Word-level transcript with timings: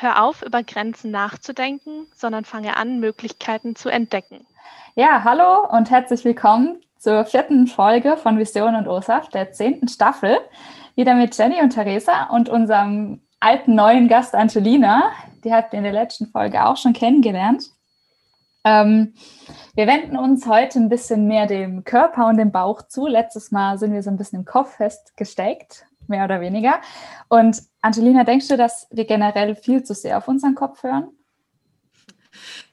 Hör 0.00 0.22
auf, 0.22 0.42
über 0.42 0.62
Grenzen 0.62 1.10
nachzudenken, 1.10 2.06
sondern 2.14 2.44
fange 2.44 2.76
an, 2.76 3.00
Möglichkeiten 3.00 3.74
zu 3.74 3.88
entdecken. 3.88 4.46
Ja, 4.94 5.24
hallo 5.24 5.66
und 5.76 5.90
herzlich 5.90 6.24
willkommen 6.24 6.80
zur 6.98 7.24
vierten 7.24 7.66
Folge 7.66 8.16
von 8.16 8.38
Vision 8.38 8.76
und 8.76 8.86
OSAF, 8.86 9.28
der 9.30 9.50
zehnten 9.50 9.88
Staffel. 9.88 10.38
Wieder 10.94 11.14
mit 11.14 11.36
Jenny 11.36 11.60
und 11.60 11.70
Theresa 11.70 12.28
und 12.30 12.48
unserem 12.48 13.22
alten 13.40 13.74
neuen 13.74 14.06
Gast 14.06 14.36
Angelina. 14.36 15.10
Die 15.42 15.52
habt 15.52 15.72
ihr 15.72 15.78
in 15.78 15.84
der 15.84 15.92
letzten 15.92 16.28
Folge 16.28 16.64
auch 16.64 16.76
schon 16.76 16.92
kennengelernt. 16.92 17.64
Ähm, 18.62 19.14
wir 19.74 19.88
wenden 19.88 20.16
uns 20.16 20.46
heute 20.46 20.78
ein 20.78 20.90
bisschen 20.90 21.26
mehr 21.26 21.46
dem 21.46 21.82
Körper 21.82 22.28
und 22.28 22.36
dem 22.36 22.52
Bauch 22.52 22.82
zu. 22.82 23.08
Letztes 23.08 23.50
Mal 23.50 23.78
sind 23.80 23.92
wir 23.92 24.04
so 24.04 24.10
ein 24.10 24.16
bisschen 24.16 24.38
im 24.38 24.44
Kopf 24.44 24.76
festgesteckt 24.76 25.87
mehr 26.08 26.24
oder 26.24 26.40
weniger. 26.40 26.80
Und 27.28 27.62
Angelina, 27.82 28.24
denkst 28.24 28.48
du, 28.48 28.56
dass 28.56 28.86
wir 28.90 29.04
generell 29.04 29.54
viel 29.54 29.82
zu 29.82 29.94
sehr 29.94 30.18
auf 30.18 30.28
unseren 30.28 30.54
Kopf 30.54 30.82
hören? 30.82 31.10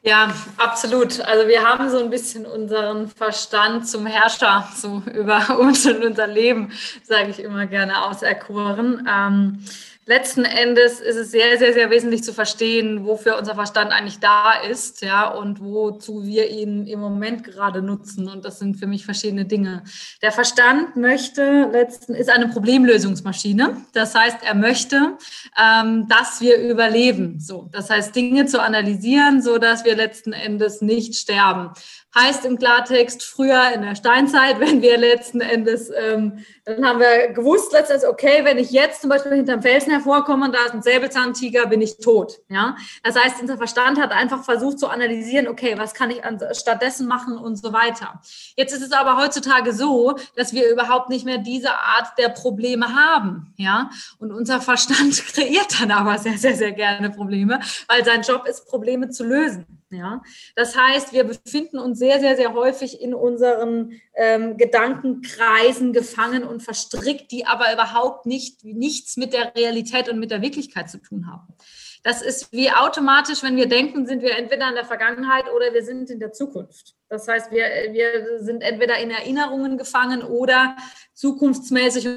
Ja, 0.01 0.31
absolut. 0.57 1.19
Also 1.21 1.47
wir 1.47 1.63
haben 1.63 1.89
so 1.89 1.97
ein 1.97 2.11
bisschen 2.11 2.45
unseren 2.45 3.07
Verstand 3.07 3.87
zum 3.87 4.05
Herrscher 4.05 4.69
so 4.75 5.01
über 5.13 5.59
uns 5.59 5.85
und 5.87 6.03
unser 6.03 6.27
Leben, 6.27 6.71
sage 7.03 7.29
ich 7.29 7.39
immer 7.39 7.65
gerne, 7.65 8.05
auserkoren. 8.05 9.07
Ähm, 9.11 9.65
letzten 10.07 10.45
Endes 10.45 10.99
ist 10.99 11.15
es 11.15 11.31
sehr, 11.31 11.57
sehr, 11.57 11.73
sehr 11.73 11.89
wesentlich 11.89 12.23
zu 12.23 12.31
verstehen, 12.31 13.05
wofür 13.05 13.37
unser 13.37 13.55
Verstand 13.55 13.91
eigentlich 13.91 14.19
da 14.19 14.53
ist, 14.53 15.01
ja, 15.01 15.27
und 15.27 15.61
wozu 15.61 16.23
wir 16.23 16.49
ihn 16.49 16.85
im 16.85 16.99
Moment 16.99 17.43
gerade 17.43 17.81
nutzen. 17.81 18.29
Und 18.29 18.45
das 18.45 18.59
sind 18.59 18.75
für 18.75 18.85
mich 18.85 19.03
verschiedene 19.03 19.45
Dinge. 19.45 19.83
Der 20.21 20.31
Verstand 20.31 20.95
möchte 20.95 21.69
letzten 21.71 22.13
ist 22.13 22.29
eine 22.29 22.49
Problemlösungsmaschine. 22.49 23.81
Das 23.93 24.13
heißt, 24.13 24.37
er 24.43 24.55
möchte, 24.55 25.17
ähm, 25.59 26.07
dass 26.07 26.39
wir 26.39 26.57
überleben. 26.57 27.39
So, 27.39 27.67
das 27.71 27.89
heißt, 27.89 28.15
Dinge 28.15 28.45
zu 28.45 28.61
analysieren, 28.61 29.41
so 29.41 29.57
dass 29.57 29.85
wir 29.85 29.95
letzten 29.95 30.33
Endes 30.33 30.81
nicht 30.81 31.15
sterben. 31.15 31.71
Heißt 32.17 32.45
im 32.45 32.57
Klartext, 32.57 33.23
früher 33.23 33.71
in 33.73 33.81
der 33.81 33.95
Steinzeit, 33.95 34.59
wenn 34.59 34.81
wir 34.81 34.97
letzten 34.97 35.41
Endes, 35.41 35.89
ähm, 35.89 36.45
dann 36.63 36.85
haben 36.85 36.99
wir 36.99 37.33
gewusst 37.33 37.73
letztens, 37.73 38.05
okay, 38.05 38.43
wenn 38.43 38.57
ich 38.57 38.71
jetzt 38.71 39.01
zum 39.01 39.09
Beispiel 39.09 39.33
hinterm 39.33 39.61
Felsen 39.61 39.91
hervorkomme 39.91 40.45
und 40.45 40.55
da 40.55 40.65
ist 40.65 40.73
ein 40.73 40.81
Säbelzahntiger, 40.81 41.67
bin 41.67 41.81
ich 41.81 41.97
tot. 41.97 42.39
Ja, 42.49 42.75
das 43.03 43.15
heißt, 43.15 43.41
unser 43.41 43.57
Verstand 43.57 43.99
hat 43.99 44.11
einfach 44.11 44.43
versucht 44.43 44.79
zu 44.79 44.87
analysieren, 44.87 45.47
okay, 45.47 45.77
was 45.77 45.93
kann 45.93 46.09
ich 46.09 46.23
an, 46.23 46.39
stattdessen 46.53 47.07
machen 47.07 47.37
und 47.37 47.57
so 47.57 47.73
weiter. 47.73 48.21
Jetzt 48.55 48.73
ist 48.73 48.81
es 48.81 48.91
aber 48.93 49.17
heutzutage 49.17 49.73
so, 49.73 50.15
dass 50.35 50.53
wir 50.53 50.71
überhaupt 50.71 51.09
nicht 51.09 51.25
mehr 51.25 51.37
diese 51.37 51.71
Art 51.71 52.17
der 52.17 52.29
Probleme 52.29 52.95
haben. 52.95 53.53
Ja, 53.57 53.89
und 54.19 54.31
unser 54.31 54.61
Verstand 54.61 55.21
kreiert 55.33 55.81
dann 55.81 55.91
aber 55.91 56.17
sehr, 56.17 56.37
sehr, 56.37 56.55
sehr 56.55 56.71
gerne 56.71 57.09
Probleme, 57.09 57.59
weil 57.87 58.03
sein 58.05 58.21
Job 58.21 58.47
ist, 58.47 58.65
Probleme 58.67 59.09
zu 59.09 59.23
lösen. 59.23 59.74
Ja, 59.91 60.23
das 60.55 60.75
heißt, 60.75 61.13
wir 61.13 61.25
befinden 61.25 61.77
uns 61.77 61.99
sehr, 61.99 62.19
sehr, 62.19 62.35
sehr 62.35 62.53
häufig 62.53 63.01
in 63.01 63.13
unseren 63.13 64.01
ähm, 64.15 64.57
Gedankenkreisen 64.57 65.93
gefangen 65.93 66.43
und 66.43 66.63
verstrickt, 66.63 67.31
die 67.31 67.45
aber 67.45 67.71
überhaupt 67.71 68.25
nicht 68.25 68.63
nichts 68.63 69.15
mit 69.15 69.31
der 69.31 69.53
Realität 69.55 70.09
und 70.09 70.19
mit 70.19 70.31
der 70.31 70.41
Wirklichkeit 70.41 70.89
zu 70.89 70.97
tun 70.97 71.27
haben. 71.27 71.53
Das 72.01 72.21
ist 72.21 72.51
wie 72.51 72.71
automatisch, 72.71 73.43
wenn 73.43 73.55
wir 73.55 73.67
denken, 73.67 74.05
sind 74.05 74.21
wir 74.21 74.37
entweder 74.37 74.69
in 74.69 74.75
der 74.75 74.85
Vergangenheit 74.85 75.45
oder 75.55 75.73
wir 75.73 75.83
sind 75.83 76.09
in 76.09 76.19
der 76.19 76.31
Zukunft. 76.31 76.95
Das 77.09 77.27
heißt, 77.27 77.51
wir, 77.51 77.65
wir 77.93 78.43
sind 78.43 78.61
entweder 78.61 78.97
in 78.97 79.11
Erinnerungen 79.11 79.77
gefangen 79.77 80.23
oder 80.23 80.75
zukunftsmäßig 81.13 82.07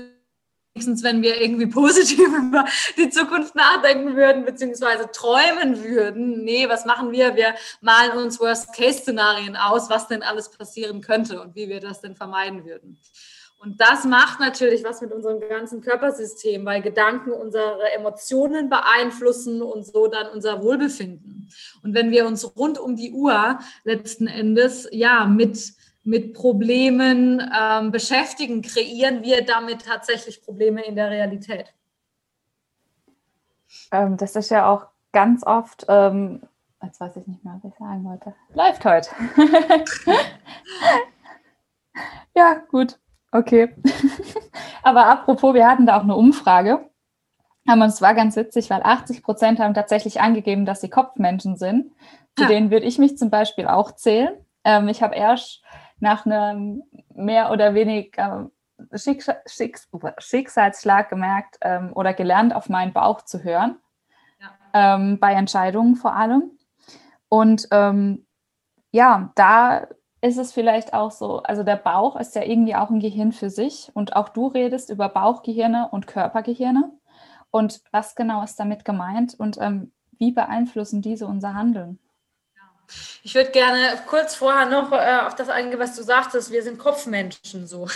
wenigstens, 0.79 1.03
wenn 1.03 1.23
wir 1.23 1.41
irgendwie 1.41 1.67
positiv 1.67 2.29
über 2.39 2.65
die 2.97 3.11
Zukunft 3.11 3.55
nachdenken 3.57 4.15
würden, 4.15 4.45
beziehungsweise 4.45 5.11
träumen 5.11 5.83
würden. 5.83 6.45
Nee, 6.45 6.69
was 6.69 6.85
machen 6.85 7.11
wir? 7.11 7.35
Wir 7.35 7.55
malen 7.81 8.13
uns 8.19 8.39
Worst-Case-Szenarien 8.39 9.57
aus, 9.57 9.91
was 9.91 10.07
denn 10.07 10.23
alles 10.23 10.51
passieren 10.51 11.01
könnte 11.01 11.41
und 11.41 11.57
wie 11.57 11.69
wir 11.69 11.81
das 11.81 12.01
denn 12.01 12.15
vermeiden 12.15 12.65
würden. 12.65 13.01
Und 13.61 13.81
das 13.81 14.05
macht 14.05 14.39
natürlich 14.39 14.85
was 14.85 15.01
mit 15.01 15.11
unserem 15.11 15.41
ganzen 15.41 15.81
Körpersystem, 15.81 16.65
weil 16.65 16.81
Gedanken 16.81 17.33
unsere 17.33 17.91
Emotionen 17.93 18.69
beeinflussen 18.69 19.63
und 19.63 19.85
so 19.85 20.07
dann 20.07 20.29
unser 20.29 20.63
Wohlbefinden. 20.63 21.49
Und 21.83 21.93
wenn 21.93 22.13
wir 22.13 22.25
uns 22.27 22.57
rund 22.57 22.79
um 22.79 22.95
die 22.95 23.11
Uhr 23.11 23.59
letzten 23.83 24.29
Endes 24.29 24.89
ja 24.93 25.27
mit 25.27 25.73
mit 26.09 26.33
Problemen 26.33 27.43
ähm, 27.55 27.91
beschäftigen, 27.93 28.63
kreieren 28.63 29.23
wir 29.23 29.45
damit 29.45 29.85
tatsächlich 29.85 30.43
Probleme 30.43 30.83
in 30.83 30.97
der 30.97 31.11
Realität. 31.11 31.75
Ähm, 33.93 34.17
das 34.17 34.35
ist 34.35 34.51
ja 34.51 34.71
auch 34.71 34.87
ganz 35.13 35.45
oft, 35.45 35.85
ähm, 35.87 36.41
jetzt 36.83 36.99
weiß 36.99 37.17
ich 37.17 37.27
nicht 37.27 37.45
mehr, 37.45 37.61
was 37.63 37.71
ich 37.71 37.79
sagen 37.79 38.05
wollte, 38.05 38.35
läuft 38.55 38.87
heute. 38.87 39.11
ja, 42.35 42.55
gut, 42.71 42.99
okay. 43.31 43.75
Aber 44.83 45.07
apropos, 45.07 45.53
wir 45.53 45.69
hatten 45.69 45.85
da 45.85 45.99
auch 45.99 46.05
eine 46.05 46.17
Umfrage. 46.17 46.89
Und 47.67 47.83
es 47.83 48.01
war 48.01 48.15
ganz 48.15 48.35
witzig, 48.35 48.71
weil 48.71 48.81
80 48.83 49.23
Prozent 49.23 49.59
haben 49.59 49.75
tatsächlich 49.75 50.23
angegeben, 50.23 50.65
dass 50.65 50.81
sie 50.81 50.89
Kopfmenschen 50.89 51.59
sind. 51.59 51.93
Zu 52.35 52.45
ja. 52.45 52.49
denen 52.49 52.71
würde 52.71 52.87
ich 52.87 52.99
mich 52.99 53.19
zum 53.19 53.29
Beispiel 53.29 53.67
auch 53.67 53.93
zählen. 53.93 54.35
Ähm, 54.65 54.89
ich 54.89 55.03
habe 55.03 55.15
erst 55.15 55.63
nach 56.01 56.27
einem 56.27 56.83
mehr 57.15 57.51
oder 57.51 57.75
weniger 57.75 58.51
Schicks 58.95 59.29
Schicks 59.47 59.89
Schicksalsschlag 60.19 61.09
gemerkt 61.09 61.59
ähm, 61.63 61.93
oder 61.95 62.15
gelernt, 62.15 62.55
auf 62.55 62.69
meinen 62.69 62.93
Bauch 62.93 63.23
zu 63.23 63.43
hören, 63.43 63.77
ja. 64.41 64.97
ähm, 64.97 65.19
bei 65.19 65.33
Entscheidungen 65.33 65.97
vor 65.97 66.15
allem. 66.15 66.53
Und 67.29 67.69
ähm, 67.73 68.27
ja, 68.93 69.33
da 69.35 69.89
ist 70.21 70.39
es 70.39 70.53
vielleicht 70.53 70.95
auch 70.95 71.11
so, 71.11 71.43
also 71.43 71.63
der 71.63 71.77
Bauch 71.77 72.17
ist 72.17 72.35
ja 72.35 72.43
irgendwie 72.43 72.75
auch 72.75 72.91
ein 72.91 73.01
Gehirn 73.01 73.33
für 73.33 73.51
sich 73.51 73.91
und 73.95 74.17
auch 74.17 74.29
du 74.29 74.49
redest 74.49 74.91
über 74.91 75.09
Bauchgehirne 75.09 75.89
und 75.91 76.07
Körpergehirne. 76.07 76.93
Und 77.51 77.81
was 77.93 78.15
genau 78.15 78.43
ist 78.43 78.59
damit 78.59 78.85
gemeint 78.85 79.35
und 79.39 79.59
ähm, 79.61 79.93
wie 80.19 80.33
beeinflussen 80.33 81.03
diese 81.03 81.27
unser 81.27 81.55
Handeln? 81.55 81.99
Ich 83.23 83.35
würde 83.35 83.51
gerne 83.51 84.01
kurz 84.07 84.35
vorher 84.35 84.67
noch 84.67 84.93
äh, 84.93 85.27
auf 85.27 85.35
das 85.35 85.49
eingehen, 85.49 85.79
was 85.79 85.97
du 85.97 86.03
sagtest. 86.03 86.51
Wir 86.51 86.63
sind 86.63 86.79
Kopfmenschen 86.79 87.67
so. 87.67 87.87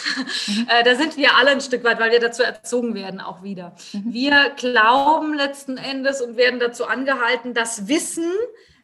Mhm. 0.46 0.62
Äh, 0.68 0.84
da 0.84 0.94
sind 0.94 1.16
wir 1.16 1.34
alle 1.36 1.50
ein 1.50 1.60
Stück 1.60 1.82
weit, 1.82 1.98
weil 1.98 2.12
wir 2.12 2.20
dazu 2.20 2.42
erzogen 2.42 2.94
werden 2.94 3.20
auch 3.20 3.42
wieder. 3.42 3.74
Mhm. 3.92 4.12
Wir 4.12 4.50
glauben 4.56 5.34
letzten 5.34 5.76
Endes 5.76 6.20
und 6.20 6.36
werden 6.36 6.60
dazu 6.60 6.86
angehalten, 6.86 7.52
das 7.52 7.88
Wissen 7.88 8.30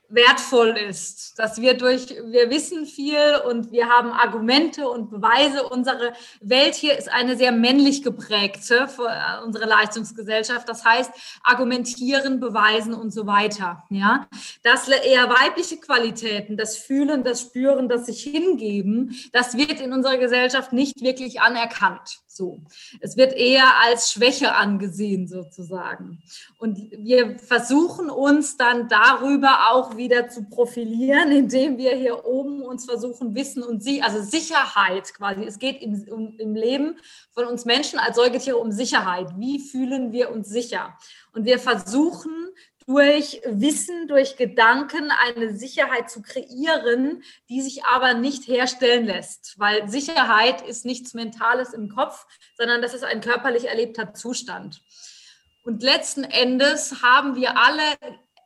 wertvoll 0.09 0.71
ist, 0.71 1.39
dass 1.39 1.61
wir 1.61 1.75
durch, 1.75 2.09
wir 2.09 2.49
wissen 2.51 2.87
viel 2.87 3.41
und 3.47 3.71
wir 3.73 3.89
haben 3.89 4.11
Argumente 4.11 4.89
und 4.89 5.11
Beweise. 5.11 5.69
Unsere 5.69 6.15
Welt 6.41 6.75
hier 6.75 6.97
ist 6.97 7.11
eine 7.13 7.37
sehr 7.37 7.53
männlich 7.53 8.03
geprägte, 8.03 8.89
äh, 8.99 9.45
unsere 9.45 9.67
Leistungsgesellschaft. 9.67 10.69
Das 10.69 10.85
heißt, 10.85 11.11
argumentieren, 11.43 12.41
beweisen 12.41 12.95
und 12.95 13.13
so 13.13 13.27
weiter. 13.27 13.85
Ja, 13.91 14.27
das 14.63 14.89
eher 14.89 15.29
weibliche 15.29 15.77
Qualitäten, 15.77 16.57
das 16.57 16.79
Fühlen, 16.79 17.23
das 17.23 17.43
Spüren, 17.43 17.89
das 17.89 18.07
sich 18.07 18.23
hingeben, 18.23 19.15
das 19.33 19.57
wird 19.57 19.81
in 19.81 19.93
unserer 19.93 20.17
Gesellschaft 20.17 20.73
nicht 20.73 21.03
wirklich 21.03 21.41
anerkannt. 21.41 22.21
So. 22.39 22.63
Es 23.01 23.17
wird 23.17 23.33
eher 23.33 23.81
als 23.85 24.13
Schwäche 24.13 24.55
angesehen 24.55 25.27
sozusagen. 25.27 26.23
Und 26.57 26.79
wir 26.93 27.37
versuchen 27.41 28.11
uns 28.11 28.57
dann 28.57 28.89
darüber 28.89 29.73
auch 29.73 29.97
wieder 29.97 30.29
zu 30.29 30.45
profilieren, 30.49 31.33
indem 31.33 31.79
wir 31.79 31.97
hier 31.97 32.25
oben 32.25 32.63
uns 32.63 32.85
versuchen, 32.85 33.35
Wissen 33.35 33.65
und 33.65 33.83
Sie, 33.83 34.03
also 34.03 34.23
Sicherheit 34.23 35.13
quasi. 35.15 35.43
Es 35.45 35.59
geht 35.59 35.83
im, 35.83 36.07
um, 36.11 36.39
im 36.39 36.55
Leben 36.55 36.97
von 37.33 37.45
uns 37.45 37.65
Menschen 37.65 37.99
als 37.99 38.15
Säugetiere 38.15 38.59
um 38.59 38.71
Sicherheit. 38.71 39.37
Wie 39.37 39.59
fühlen 39.59 40.13
wir 40.13 40.31
uns 40.31 40.49
sicher? 40.49 40.97
Und 41.33 41.45
wir 41.45 41.59
versuchen 41.59 42.51
durch 42.89 43.43
Wissen, 43.45 44.09
durch 44.09 44.39
Gedanken 44.39 45.11
eine 45.11 45.55
Sicherheit 45.55 46.09
zu 46.09 46.23
kreieren, 46.23 47.23
die 47.51 47.61
sich 47.61 47.85
aber 47.85 48.15
nicht 48.15 48.49
herstellen 48.49 49.05
lässt, 49.05 49.59
weil 49.59 49.91
Sicherheit 49.91 50.63
ist 50.63 50.87
nichts 50.87 51.13
Mentales 51.13 51.75
im 51.75 51.91
Kopf, 51.91 52.27
sondern 52.57 52.81
das 52.81 52.95
ist 52.95 53.05
ein 53.05 53.21
körperlich 53.21 53.69
erlebter 53.69 54.15
Zustand. 54.15 54.83
Und 55.65 55.83
letzten 55.83 56.25
Endes 56.25 57.03
haben 57.03 57.37
wir 57.37 57.59
alle 57.59 57.83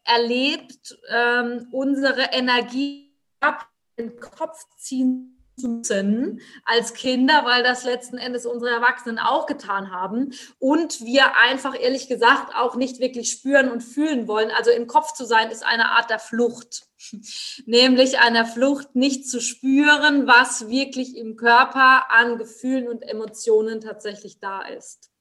erlebt, 0.03 0.99
ähm, 1.09 1.69
unsere 1.71 2.33
Energie 2.33 3.17
ab 3.39 3.69
den 3.97 4.19
Kopf 4.19 4.59
ziehen 4.77 5.42
müssen 5.57 6.41
als 6.65 6.95
Kinder, 6.95 7.45
weil 7.45 7.63
das 7.63 7.85
letzten 7.85 8.19
Endes 8.19 8.47
unsere 8.47 8.71
Erwachsenen 8.71 9.19
auch 9.19 9.47
getan 9.47 9.91
haben 9.91 10.33
und 10.59 11.01
wir 11.05 11.37
einfach 11.37 11.79
ehrlich 11.79 12.09
gesagt 12.09 12.55
auch 12.55 12.77
nicht 12.77 13.01
wirklich 13.01 13.31
spüren 13.31 13.71
und 13.71 13.83
fühlen 13.83 14.29
wollen. 14.29 14.51
Also 14.51 14.71
im 14.71 14.87
Kopf 14.87 15.13
zu 15.13 15.25
sein 15.25 15.51
ist 15.51 15.65
eine 15.65 15.91
Art 15.91 16.11
der 16.11 16.19
Flucht, 16.19 16.87
nämlich 17.67 18.19
einer 18.19 18.47
Flucht 18.47 18.95
nicht 18.95 19.29
zu 19.29 19.41
spüren, 19.41 20.27
was 20.27 20.69
wirklich 20.69 21.17
im 21.17 21.37
Körper 21.37 22.11
an 22.11 22.39
Gefühlen 22.39 22.89
und 22.89 23.03
Emotionen 23.03 23.81
tatsächlich 23.81 24.39
da 24.41 24.63
ist. 24.63 25.13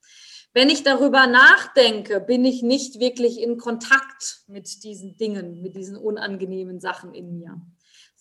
Wenn 0.54 0.69
ich 0.69 0.84
darüber 0.84 1.27
nachdenke, 1.27 2.19
bin 2.19 2.44
ich 2.44 2.62
nicht 2.62 3.00
wirklich 3.00 3.39
in 3.39 3.57
Kontakt 3.57 4.44
mit 4.48 4.84
diesen 4.84 5.16
Dingen, 5.16 5.62
mit 5.62 5.77
diesen 5.77 5.95
unangenehmen 5.95 6.81
Sachen 6.81 7.13
in 7.13 7.38
mir, 7.38 7.62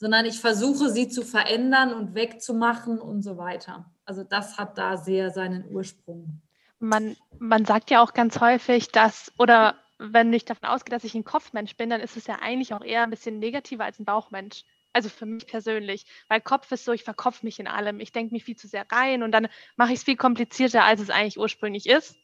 sondern 0.00 0.25
ich 0.25 0.41
versuche 0.41 0.88
sie 0.88 1.08
zu 1.08 1.23
verändern 1.23 1.93
und 1.93 2.14
wegzumachen 2.14 2.99
und 2.99 3.23
so 3.23 3.37
weiter. 3.37 3.85
Also 4.06 4.25
das 4.25 4.56
hat 4.56 4.79
da 4.79 4.97
sehr 4.97 5.31
seinen 5.31 5.70
Ursprung. 5.70 6.41
Man, 6.79 7.17
man 7.38 7.67
sagt 7.67 7.91
ja 7.91 8.02
auch 8.02 8.14
ganz 8.14 8.41
häufig, 8.41 8.88
dass, 8.88 9.31
oder 9.38 9.76
wenn 9.99 10.32
ich 10.32 10.47
davon 10.47 10.70
ausgehe, 10.70 10.97
dass 10.97 11.05
ich 11.05 11.14
ein 11.14 11.25
Kopfmensch 11.25 11.76
bin, 11.76 11.91
dann 11.91 12.00
ist 12.00 12.17
es 12.17 12.26
ja 12.26 12.38
eigentlich 12.41 12.73
auch 12.73 12.82
eher 12.82 13.02
ein 13.02 13.11
bisschen 13.11 13.38
negativer 13.38 13.85
als 13.85 13.99
ein 13.99 14.06
Bauchmensch. 14.06 14.64
Also 14.94 15.11
für 15.11 15.26
mich 15.26 15.47
persönlich, 15.47 16.06
weil 16.29 16.41
Kopf 16.41 16.73
ist 16.73 16.87
so, 16.87 16.93
ich 16.93 17.05
verkopfe 17.05 17.44
mich 17.44 17.61
in 17.61 17.69
allem. 17.69 18.00
Ich 18.00 18.11
denke 18.11 18.32
mich 18.32 18.44
viel 18.44 18.56
zu 18.56 18.69
sehr 18.69 18.87
rein 18.91 19.23
und 19.23 19.32
dann 19.32 19.49
mache 19.76 19.93
ich 19.93 19.99
es 19.99 20.05
viel 20.05 20.17
komplizierter, 20.17 20.82
als 20.82 21.02
es 21.02 21.11
eigentlich 21.11 21.38
ursprünglich 21.38 21.87
ist. 21.87 22.17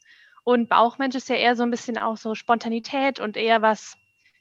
Und 0.45 0.71
Bauchmensch 0.71 1.15
ist 1.15 1.29
ja 1.29 1.37
eher 1.37 1.57
so 1.57 1.63
ein 1.63 1.71
bisschen 1.71 1.99
auch 1.99 2.17
so 2.17 2.35
Spontanität 2.35 3.21
und 3.21 3.37
eher 3.37 3.61
was, 3.61 3.99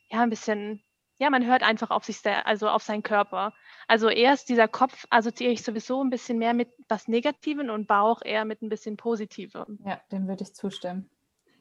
ja, 0.10 0.22
ein 0.22 0.30
bisschen, 0.30 0.82
ja, 1.18 1.30
man 1.30 1.46
hört 1.46 1.64
einfach 1.64 1.92
auf 1.92 2.04
sich, 2.04 2.20
also 2.26 2.70
auf 2.70 2.84
seinen 2.84 3.04
Körper. 3.04 3.54
Also 3.88 4.10
erst 4.10 4.50
dieser 4.50 4.68
Kopf 4.68 5.06
assoziiere 5.10 5.54
ich 5.54 5.64
sowieso 5.64 6.04
ein 6.04 6.10
bisschen 6.10 6.38
mehr 6.38 6.54
mit 6.54 6.70
was 6.88 7.08
Negativem 7.08 7.70
und 7.70 7.88
Bauch 7.88 8.22
eher 8.24 8.46
mit 8.46 8.62
ein 8.62 8.70
bisschen 8.70 8.98
Positivem. 8.98 9.80
Ja, 9.86 10.00
dem 10.12 10.28
würde 10.28 10.44
ich 10.44 10.54
zustimmen. 10.54 11.10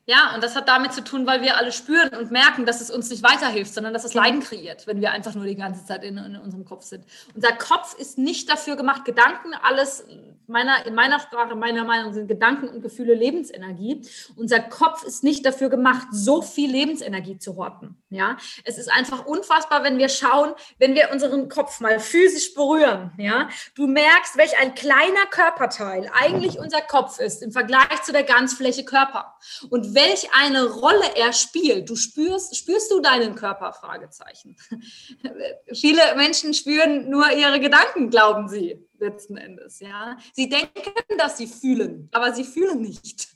Ja, 0.07 0.35
und 0.35 0.45
das 0.45 0.55
hat 0.55 0.69
damit 0.69 0.93
zu 0.93 1.03
tun, 1.03 1.27
weil 1.27 1.41
wir 1.41 1.57
alle 1.57 1.73
spüren 1.73 2.11
und 2.11 2.31
merken, 2.31 2.67
dass 2.67 2.83
es 2.83 2.91
uns 2.91 3.09
nicht 3.09 3.23
weiterhilft, 3.23 3.73
sondern 3.73 3.95
dass 3.95 4.05
es 4.05 4.13
Leiden 4.13 4.41
kreiert, 4.41 4.87
wenn 4.87 5.01
wir 5.01 5.13
einfach 5.13 5.35
nur 5.35 5.47
die 5.47 5.55
ganze 5.55 5.87
Zeit 5.87 6.05
in, 6.05 6.19
in 6.19 6.37
unserem 6.37 6.67
Kopf 6.67 6.85
sind. 6.85 7.07
Unser 7.35 7.53
Kopf 7.53 7.99
ist 7.99 8.19
nicht 8.19 8.51
dafür 8.51 8.77
gemacht, 8.77 9.07
Gedanken, 9.07 9.55
alles 9.63 10.07
meiner, 10.47 10.85
in 10.85 10.95
meiner 10.95 11.21
Sprache, 11.21 11.55
meiner 11.57 11.85
Meinung 11.85 12.13
sind 12.13 12.29
Gedanken 12.29 12.69
und 12.69 12.83
Gefühle 12.83 13.15
Lebensenergie. 13.15 14.03
Unser 14.37 14.61
Kopf 14.61 15.05
ist 15.05 15.25
nicht 15.25 15.47
dafür 15.47 15.71
gemacht, 15.71 16.09
so 16.11 16.43
viel 16.43 16.71
Lebensenergie 16.71 17.39
zu 17.39 17.57
horten. 17.57 17.97
Ja, 18.15 18.37
es 18.65 18.79
ist 18.79 18.91
einfach 18.91 19.27
unfassbar, 19.27 19.83
wenn 19.83 19.99
wir 19.99 20.09
schauen, 20.09 20.55
wenn 20.79 20.95
wir 20.95 21.11
unseren 21.11 21.49
Kopf 21.49 21.81
mal 21.81 21.99
physisch 21.99 22.55
berühren. 22.55 23.13
Ja, 23.19 23.49
du 23.75 23.87
merkst, 23.87 24.37
welch 24.37 24.57
ein 24.59 24.75
kleiner 24.75 25.27
Körperteil 25.31 26.11
eigentlich 26.15 26.59
unser 26.59 26.81
Kopf 26.81 27.19
ist 27.19 27.43
im 27.43 27.53
Vergleich 27.53 28.03
zu 28.03 28.13
der 28.13 28.23
Ganzfläche 28.23 28.85
Körper 28.85 29.37
und 29.71 29.95
welch 29.95 30.29
eine 30.33 30.65
Rolle 30.65 31.17
er 31.17 31.33
spielt. 31.33 31.91
Du 31.91 31.97
spürst, 31.97 32.57
spürst 32.57 32.91
du 32.91 33.01
deinen 33.01 33.35
Körper? 33.35 33.73
Fragezeichen. 33.73 34.57
Viele 35.73 36.15
Menschen 36.17 36.55
spüren 36.55 37.11
nur 37.11 37.31
ihre 37.33 37.61
Gedanken, 37.61 38.11
glauben 38.11 38.49
sie 38.49 38.87
letzten 38.99 39.37
Endes. 39.37 39.81
Ja, 39.81 40.17
sie 40.33 40.49
denken, 40.49 41.19
dass 41.19 41.39
sie 41.39 41.47
fühlen, 41.47 42.09
aber 42.13 42.33
sie 42.33 42.45
fühlen 42.45 42.81
nicht. 42.81 43.29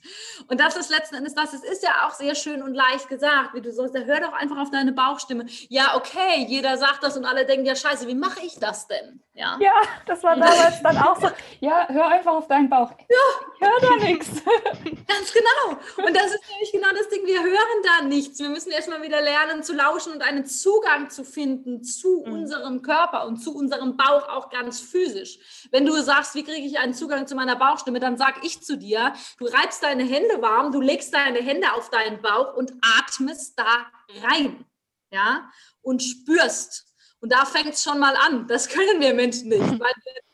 Und 0.47 0.59
das 0.59 0.75
ist 0.75 0.89
letzten 0.89 1.15
Endes 1.15 1.35
das. 1.35 1.53
Es 1.53 1.63
ist 1.63 1.83
ja 1.83 2.07
auch 2.07 2.13
sehr 2.13 2.35
schön 2.35 2.63
und 2.63 2.73
leicht 2.73 3.09
gesagt, 3.09 3.53
wie 3.53 3.61
du 3.61 3.71
sagst. 3.71 3.95
Hör 3.95 4.21
doch 4.21 4.33
einfach 4.33 4.57
auf 4.57 4.71
deine 4.71 4.93
Bauchstimme. 4.93 5.45
Ja, 5.69 5.95
okay, 5.95 6.45
jeder 6.47 6.77
sagt 6.77 7.03
das 7.03 7.17
und 7.17 7.25
alle 7.25 7.45
denken 7.45 7.65
ja 7.65 7.75
Scheiße, 7.75 8.07
wie 8.07 8.15
mache 8.15 8.45
ich 8.45 8.57
das 8.59 8.87
denn? 8.87 9.21
Ja, 9.33 9.57
ja 9.59 9.71
das 10.05 10.21
war 10.23 10.35
damals 10.35 10.81
dann 10.81 10.97
auch 10.97 11.19
so. 11.19 11.29
Ja, 11.59 11.87
hör 11.87 12.07
einfach 12.07 12.33
auf 12.33 12.47
deinen 12.47 12.69
Bauch. 12.69 12.91
Ja, 12.91 13.15
ich 13.55 13.67
höre 13.67 13.89
da 13.89 14.05
nichts. 14.05 14.29
Ganz 14.83 15.33
genau. 15.33 15.79
Und 16.05 16.15
das 16.15 16.33
ist 16.33 16.43
nämlich 16.49 16.71
genau 16.71 16.89
das 16.97 17.07
Ding. 17.09 17.25
Wir 17.25 17.41
hören 17.41 17.83
da 17.83 18.05
nichts. 18.05 18.39
Wir 18.39 18.49
müssen 18.49 18.71
erstmal 18.71 19.01
wieder 19.01 19.21
lernen 19.21 19.63
zu 19.63 19.73
lauschen 19.73 20.13
und 20.13 20.21
einen 20.21 20.45
Zugang 20.45 21.09
zu 21.09 21.23
finden 21.23 21.83
zu 21.83 22.23
mhm. 22.25 22.33
unserem 22.33 22.81
Körper 22.81 23.27
und 23.27 23.37
zu 23.37 23.55
unserem 23.55 23.95
Bauch 23.95 24.27
auch 24.29 24.49
ganz 24.49 24.81
physisch. 24.81 25.39
Wenn 25.71 25.85
du 25.85 26.01
sagst, 26.01 26.35
wie 26.35 26.43
kriege 26.43 26.65
ich 26.65 26.79
einen 26.79 26.93
Zugang 26.93 27.27
zu 27.27 27.35
meiner 27.35 27.55
Bauchstimme, 27.55 27.99
dann 27.99 28.17
sag 28.17 28.43
ich 28.43 28.61
zu 28.61 28.77
dir, 28.77 29.13
du 29.37 29.45
reibst 29.45 29.83
deine 29.83 30.03
Hände 30.03 30.41
warm, 30.41 30.71
du 30.71 30.81
legst 30.81 31.13
deine 31.13 31.39
Hände 31.39 31.73
auf 31.73 31.89
deinen 31.89 32.21
Bauch 32.21 32.55
und 32.55 32.73
atmest 32.99 33.57
da 33.57 33.87
rein. 34.23 34.65
Ja, 35.11 35.51
und 35.81 36.03
spürst. 36.03 36.85
Und 37.19 37.31
da 37.31 37.45
fängt 37.45 37.73
es 37.73 37.83
schon 37.83 37.99
mal 37.99 38.15
an. 38.15 38.47
Das 38.47 38.69
können 38.69 38.99
wir 39.01 39.13
Menschen 39.13 39.49
nicht, 39.49 39.59
weil 39.59 39.79
wir 39.79 40.28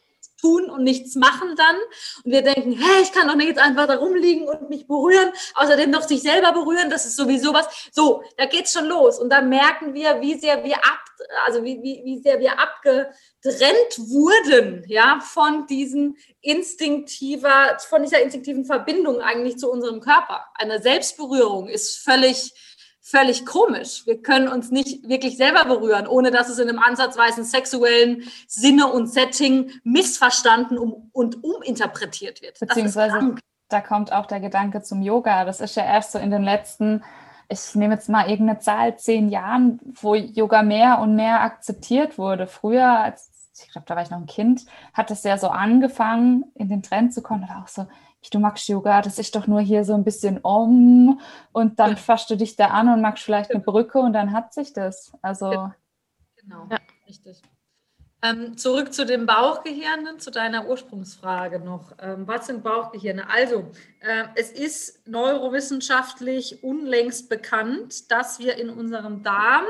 tun 0.45 0.69
und 0.69 0.83
nichts 0.83 1.15
machen 1.15 1.56
dann. 1.56 1.75
Und 2.24 2.31
wir 2.31 2.42
denken, 2.42 2.71
hä, 2.74 3.01
ich 3.01 3.12
kann 3.12 3.27
doch 3.27 3.36
nicht 3.36 3.47
jetzt 3.47 3.59
einfach 3.59 3.88
da 3.88 3.95
rumliegen 3.95 4.47
und 4.47 4.69
mich 4.69 4.88
berühren, 4.88 5.31
außerdem 5.56 5.89
noch 5.89 6.03
sich 6.03 6.21
selber 6.21 6.51
berühren, 6.51 6.89
das 6.89 7.06
ist 7.06 7.15
sowieso 7.15 7.53
was. 7.53 7.68
So, 7.92 8.24
da 8.38 8.45
geht's 8.45 8.74
schon 8.74 8.86
los. 8.86 9.19
Und 9.19 9.30
dann 9.30 9.50
merken 9.50 9.94
wir, 9.94 10.21
wie 10.21 10.38
sehr 10.39 10.63
wir 10.63 10.77
ab, 10.77 11.00
also 11.45 11.63
wie, 11.63 11.81
wie, 11.81 12.01
wie 12.03 12.19
sehr 12.21 12.39
wir 12.39 12.59
abgetrennt 12.59 13.97
wurden, 13.97 14.83
ja, 14.88 15.19
von 15.21 15.65
diesen 15.65 16.18
instinktiver, 16.42 17.77
von 17.80 18.03
dieser 18.03 18.21
instinktiven 18.21 18.65
Verbindung 18.65 19.21
eigentlich 19.21 19.57
zu 19.57 19.71
unserem 19.71 20.00
Körper. 20.00 20.45
Eine 20.56 20.81
Selbstberührung 20.81 21.68
ist 21.68 21.97
völlig 21.97 22.53
völlig 23.06 23.46
komisch. 23.46 24.07
Wir 24.07 24.19
können 24.22 24.48
uns 24.48 24.72
nicht 24.72 25.07
wirklich 25.07 25.38
selber 25.38 25.66
berühren, 25.66 26.07
ohne 26.07 26.31
dass 26.31 26.50
es 26.50 26.57
in 26.57 26.68
einem 26.68 26.80
ansatzweisen 26.80 27.44
sexuellen 27.44 28.24
Sinne 28.48 28.88
und 28.92 29.06
Setting 29.07 29.69
missverstanden 29.84 30.80
und 30.80 31.44
uminterpretiert 31.44 32.42
wird. 32.42 32.60
Beziehungsweise 32.60 33.36
da 33.69 33.81
kommt 33.81 34.12
auch 34.12 34.25
der 34.25 34.40
Gedanke 34.40 34.81
zum 34.81 35.04
Yoga. 35.04 35.46
Das 35.46 35.62
ist 35.62 35.75
ja 35.75 35.84
erst 35.84 36.13
so 36.13 36.19
in 36.19 36.31
den 36.31 36.42
letzten, 36.42 37.04
ich 37.48 37.75
nehme 37.75 37.94
jetzt 37.94 38.10
mal 38.10 38.28
irgendeine 38.28 38.60
Zahl, 38.60 38.98
zehn 38.98 39.30
Jahren, 39.30 39.80
wo 40.02 40.16
Yoga 40.16 40.63
mehr 40.63 40.98
und 40.98 41.16
mehr 41.16 41.42
akzeptiert 41.42 42.18
wurde. 42.18 42.48
Früher, 42.48 42.90
als 42.90 43.30
ich 43.63 43.72
glaube, 43.72 43.86
da 43.88 43.96
war 43.96 44.02
ich 44.02 44.10
noch 44.10 44.18
ein 44.18 44.25
Kind, 44.25 44.66
hat 44.94 45.12
es 45.12 45.24
ja 45.24 45.38
so 45.38 45.50
angefangen, 45.50 46.46
in 46.56 46.69
den 46.69 46.81
Trend 46.81 47.13
zu 47.13 47.22
kommen. 47.22 47.46
Da 47.48 47.62
auch 47.62 47.68
so, 47.68 47.86
du 48.30 48.39
magst 48.39 48.68
Yoga, 48.68 49.01
das 49.01 49.19
ist 49.19 49.36
doch 49.36 49.48
nur 49.48 49.62
hier 49.62 49.83
so 49.83 49.94
ein 49.94 50.04
bisschen 50.04 50.39
um 50.39 51.19
und 51.51 51.80
dann 51.80 51.92
ja. 51.92 51.95
fasst 51.95 52.30
du 52.30 52.36
dich 52.36 52.56
da 52.56 52.68
an 52.68 52.89
und 52.89 53.01
magst 53.01 53.24
vielleicht 53.24 53.51
eine 53.51 53.62
Brücke 53.62 54.00
und 54.00 54.13
dann 54.13 54.33
hat 54.33 54.54
sich 54.54 54.74
das. 54.74 55.13
Also 55.22 55.72
genau, 56.36 56.68
ja. 56.69 56.80
richtig. 57.07 57.42
Ähm, 58.25 58.57
zurück 58.57 58.92
zu 58.94 59.06
den 59.06 59.25
Bauchgehirnen, 59.25 60.19
zu 60.19 60.31
deiner 60.31 60.68
Ursprungsfrage 60.68 61.60
noch. 61.60 61.92
Ähm, 62.00 62.27
was 62.27 62.48
sind 62.48 62.63
Bauchgehirne? 62.63 63.30
Also, 63.30 63.69
äh, 64.00 64.24
es 64.36 64.51
ist 64.51 65.07
neurowissenschaftlich 65.07 66.63
unlängst 66.63 67.30
bekannt, 67.30 68.10
dass 68.12 68.39
wir 68.39 68.57
in 68.57 68.69
unserem 68.69 69.21
Darm 69.21 69.66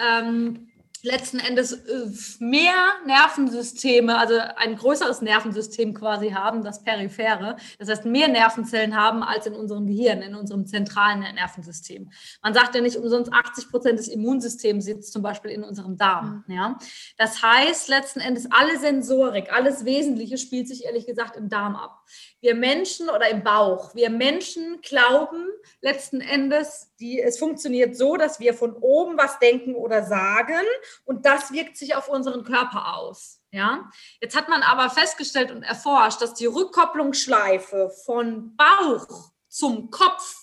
ähm, 0.00 0.67
letzten 1.02 1.38
Endes 1.38 1.72
äh, 1.72 2.08
mehr 2.40 2.74
Nervensysteme, 3.06 4.18
also 4.18 4.34
ein 4.56 4.76
größeres 4.76 5.22
Nervensystem 5.22 5.94
quasi 5.94 6.30
haben, 6.30 6.62
das 6.62 6.82
periphere. 6.82 7.56
Das 7.78 7.88
heißt, 7.88 8.04
mehr 8.04 8.28
Nervenzellen 8.28 8.96
haben 8.96 9.22
als 9.22 9.46
in 9.46 9.54
unserem 9.54 9.86
Gehirn, 9.86 10.22
in 10.22 10.34
unserem 10.34 10.66
zentralen 10.66 11.20
Nervensystem. 11.20 12.10
Man 12.42 12.54
sagt 12.54 12.74
ja 12.74 12.80
nicht 12.80 12.96
umsonst, 12.96 13.32
80 13.32 13.70
Prozent 13.70 13.98
des 13.98 14.08
Immunsystems 14.08 14.84
sitzt 14.84 15.12
zum 15.12 15.22
Beispiel 15.22 15.50
in 15.50 15.64
unserem 15.64 15.96
Darm. 15.96 16.44
Mhm. 16.46 16.54
Ja? 16.54 16.78
Das 17.16 17.42
heißt, 17.42 17.88
letzten 17.88 18.20
Endes 18.20 18.48
alle 18.50 18.78
Sensorik, 18.78 19.52
alles 19.52 19.84
Wesentliche 19.84 20.38
spielt 20.38 20.68
sich 20.68 20.84
ehrlich 20.84 21.06
gesagt 21.06 21.36
im 21.36 21.48
Darm 21.48 21.76
ab. 21.76 22.02
Wir 22.40 22.54
Menschen 22.54 23.10
oder 23.10 23.28
im 23.28 23.42
Bauch, 23.42 23.94
wir 23.94 24.10
Menschen 24.10 24.80
glauben 24.80 25.48
letzten 25.80 26.20
Endes, 26.20 26.92
die, 27.00 27.20
es 27.20 27.38
funktioniert 27.38 27.96
so, 27.96 28.16
dass 28.16 28.38
wir 28.38 28.54
von 28.54 28.74
oben 28.74 29.18
was 29.18 29.38
denken 29.40 29.74
oder 29.74 30.04
sagen 30.04 30.64
und 31.04 31.26
das 31.26 31.52
wirkt 31.52 31.76
sich 31.76 31.96
auf 31.96 32.08
unseren 32.08 32.44
Körper 32.44 32.96
aus. 32.96 33.40
Ja, 33.50 33.90
jetzt 34.20 34.36
hat 34.36 34.48
man 34.48 34.62
aber 34.62 34.90
festgestellt 34.90 35.50
und 35.50 35.62
erforscht, 35.62 36.20
dass 36.20 36.34
die 36.34 36.46
Rückkopplungsschleife 36.46 37.90
von 38.04 38.54
Bauch 38.56 39.32
zum 39.48 39.90
Kopf 39.90 40.36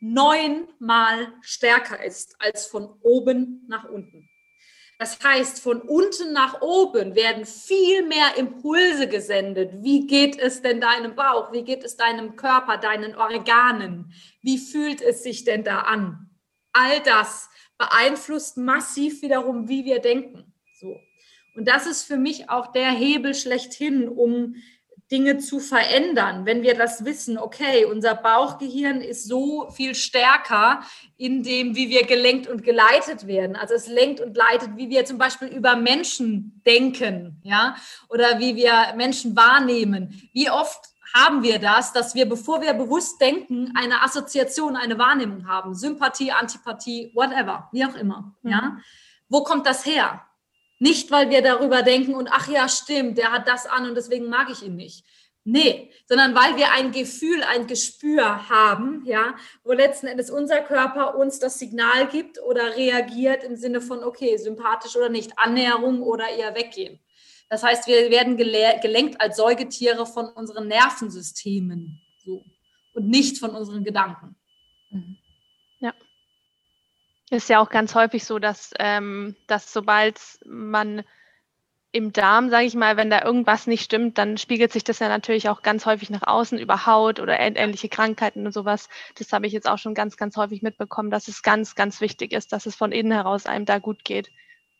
neunmal 0.00 1.32
stärker 1.40 2.04
ist 2.04 2.36
als 2.38 2.66
von 2.66 2.98
oben 3.00 3.64
nach 3.68 3.88
unten. 3.88 4.28
Das 4.98 5.18
heißt, 5.22 5.60
von 5.60 5.80
unten 5.80 6.32
nach 6.32 6.62
oben 6.62 7.14
werden 7.14 7.46
viel 7.46 8.06
mehr 8.06 8.36
Impulse 8.36 9.08
gesendet. 9.08 9.82
Wie 9.82 10.06
geht 10.06 10.38
es 10.38 10.62
denn 10.62 10.80
deinem 10.80 11.16
Bauch? 11.16 11.52
Wie 11.52 11.62
geht 11.62 11.82
es 11.82 11.96
deinem 11.96 12.36
Körper, 12.36 12.76
deinen 12.76 13.16
Organen? 13.16 14.12
Wie 14.40 14.58
fühlt 14.58 15.02
es 15.02 15.22
sich 15.22 15.44
denn 15.44 15.64
da 15.64 15.80
an? 15.80 16.30
All 16.72 17.00
das 17.00 17.48
beeinflusst 17.76 18.56
massiv 18.56 19.20
wiederum, 19.22 19.68
wie 19.68 19.84
wir 19.84 19.98
denken. 19.98 20.52
So. 20.80 20.96
Und 21.56 21.68
das 21.68 21.86
ist 21.86 22.04
für 22.04 22.16
mich 22.16 22.50
auch 22.50 22.72
der 22.72 22.90
Hebel 22.90 23.34
schlechthin, 23.34 24.08
um 24.08 24.56
Dinge 25.14 25.38
zu 25.38 25.60
verändern, 25.60 26.44
wenn 26.44 26.64
wir 26.64 26.74
das 26.74 27.04
wissen, 27.04 27.38
okay, 27.38 27.84
unser 27.84 28.16
Bauchgehirn 28.16 29.00
ist 29.00 29.28
so 29.28 29.70
viel 29.70 29.94
stärker 29.94 30.80
in 31.16 31.44
dem, 31.44 31.76
wie 31.76 31.88
wir 31.88 32.04
gelenkt 32.04 32.48
und 32.48 32.64
geleitet 32.64 33.28
werden. 33.28 33.54
Also 33.54 33.74
es 33.74 33.86
lenkt 33.86 34.18
und 34.18 34.36
leitet, 34.36 34.76
wie 34.76 34.90
wir 34.90 35.04
zum 35.04 35.16
Beispiel 35.16 35.46
über 35.46 35.76
Menschen 35.76 36.60
denken, 36.66 37.40
ja, 37.44 37.76
oder 38.08 38.40
wie 38.40 38.56
wir 38.56 38.94
Menschen 38.96 39.36
wahrnehmen. 39.36 40.28
Wie 40.32 40.50
oft 40.50 40.80
haben 41.14 41.44
wir 41.44 41.60
das, 41.60 41.92
dass 41.92 42.16
wir, 42.16 42.28
bevor 42.28 42.60
wir 42.60 42.74
bewusst 42.74 43.20
denken, 43.20 43.72
eine 43.76 44.02
Assoziation, 44.02 44.74
eine 44.74 44.98
Wahrnehmung 44.98 45.46
haben. 45.46 45.76
Sympathie, 45.76 46.32
Antipathie, 46.32 47.12
whatever, 47.14 47.68
wie 47.70 47.84
auch 47.84 47.94
immer. 47.94 48.34
Mhm. 48.42 48.50
Ja? 48.50 48.78
Wo 49.28 49.44
kommt 49.44 49.64
das 49.64 49.86
her? 49.86 50.22
Nicht, 50.78 51.10
weil 51.10 51.30
wir 51.30 51.42
darüber 51.42 51.82
denken 51.82 52.14
und 52.14 52.28
ach 52.30 52.48
ja, 52.48 52.68
stimmt, 52.68 53.18
der 53.18 53.32
hat 53.32 53.48
das 53.48 53.66
an 53.66 53.88
und 53.88 53.94
deswegen 53.94 54.28
mag 54.28 54.50
ich 54.50 54.62
ihn 54.62 54.76
nicht. 54.76 55.04
Nee, 55.46 55.90
sondern 56.06 56.34
weil 56.34 56.56
wir 56.56 56.72
ein 56.72 56.90
Gefühl, 56.90 57.42
ein 57.42 57.66
Gespür 57.66 58.48
haben, 58.48 59.04
ja, 59.04 59.36
wo 59.62 59.72
letzten 59.72 60.06
Endes 60.06 60.30
unser 60.30 60.62
Körper 60.62 61.16
uns 61.16 61.38
das 61.38 61.58
Signal 61.58 62.08
gibt 62.08 62.40
oder 62.42 62.76
reagiert 62.76 63.44
im 63.44 63.56
Sinne 63.56 63.82
von, 63.82 64.02
okay, 64.02 64.38
sympathisch 64.38 64.96
oder 64.96 65.10
nicht, 65.10 65.38
Annäherung 65.38 66.02
oder 66.02 66.30
eher 66.30 66.54
weggehen. 66.54 66.98
Das 67.50 67.62
heißt, 67.62 67.86
wir 67.86 68.10
werden 68.10 68.38
gelenkt 68.38 69.20
als 69.20 69.36
Säugetiere 69.36 70.06
von 70.06 70.28
unseren 70.28 70.66
Nervensystemen 70.66 72.00
so, 72.24 72.42
und 72.94 73.08
nicht 73.08 73.38
von 73.38 73.50
unseren 73.50 73.84
Gedanken. 73.84 74.36
Mhm. 74.90 75.18
Ist 77.30 77.48
ja 77.48 77.60
auch 77.60 77.70
ganz 77.70 77.94
häufig 77.94 78.24
so, 78.24 78.38
dass, 78.38 78.72
ähm, 78.78 79.34
dass 79.46 79.72
sobald 79.72 80.20
man 80.44 81.04
im 81.94 82.12
Darm, 82.12 82.50
sage 82.50 82.66
ich 82.66 82.74
mal, 82.74 82.96
wenn 82.96 83.08
da 83.08 83.22
irgendwas 83.22 83.68
nicht 83.68 83.84
stimmt, 83.84 84.18
dann 84.18 84.36
spiegelt 84.36 84.72
sich 84.72 84.82
das 84.82 84.98
ja 84.98 85.08
natürlich 85.08 85.48
auch 85.48 85.62
ganz 85.62 85.86
häufig 85.86 86.10
nach 86.10 86.26
außen 86.26 86.58
über 86.58 86.86
Haut 86.86 87.20
oder 87.20 87.38
ähnliche 87.38 87.88
Krankheiten 87.88 88.44
und 88.44 88.52
sowas. 88.52 88.88
Das 89.16 89.32
habe 89.32 89.46
ich 89.46 89.52
jetzt 89.52 89.68
auch 89.68 89.78
schon 89.78 89.94
ganz, 89.94 90.16
ganz 90.16 90.36
häufig 90.36 90.60
mitbekommen, 90.60 91.10
dass 91.10 91.28
es 91.28 91.44
ganz, 91.44 91.76
ganz 91.76 92.00
wichtig 92.00 92.32
ist, 92.32 92.52
dass 92.52 92.66
es 92.66 92.74
von 92.74 92.90
innen 92.90 93.12
heraus 93.12 93.46
einem 93.46 93.64
da 93.64 93.78
gut 93.78 94.04
geht. 94.04 94.30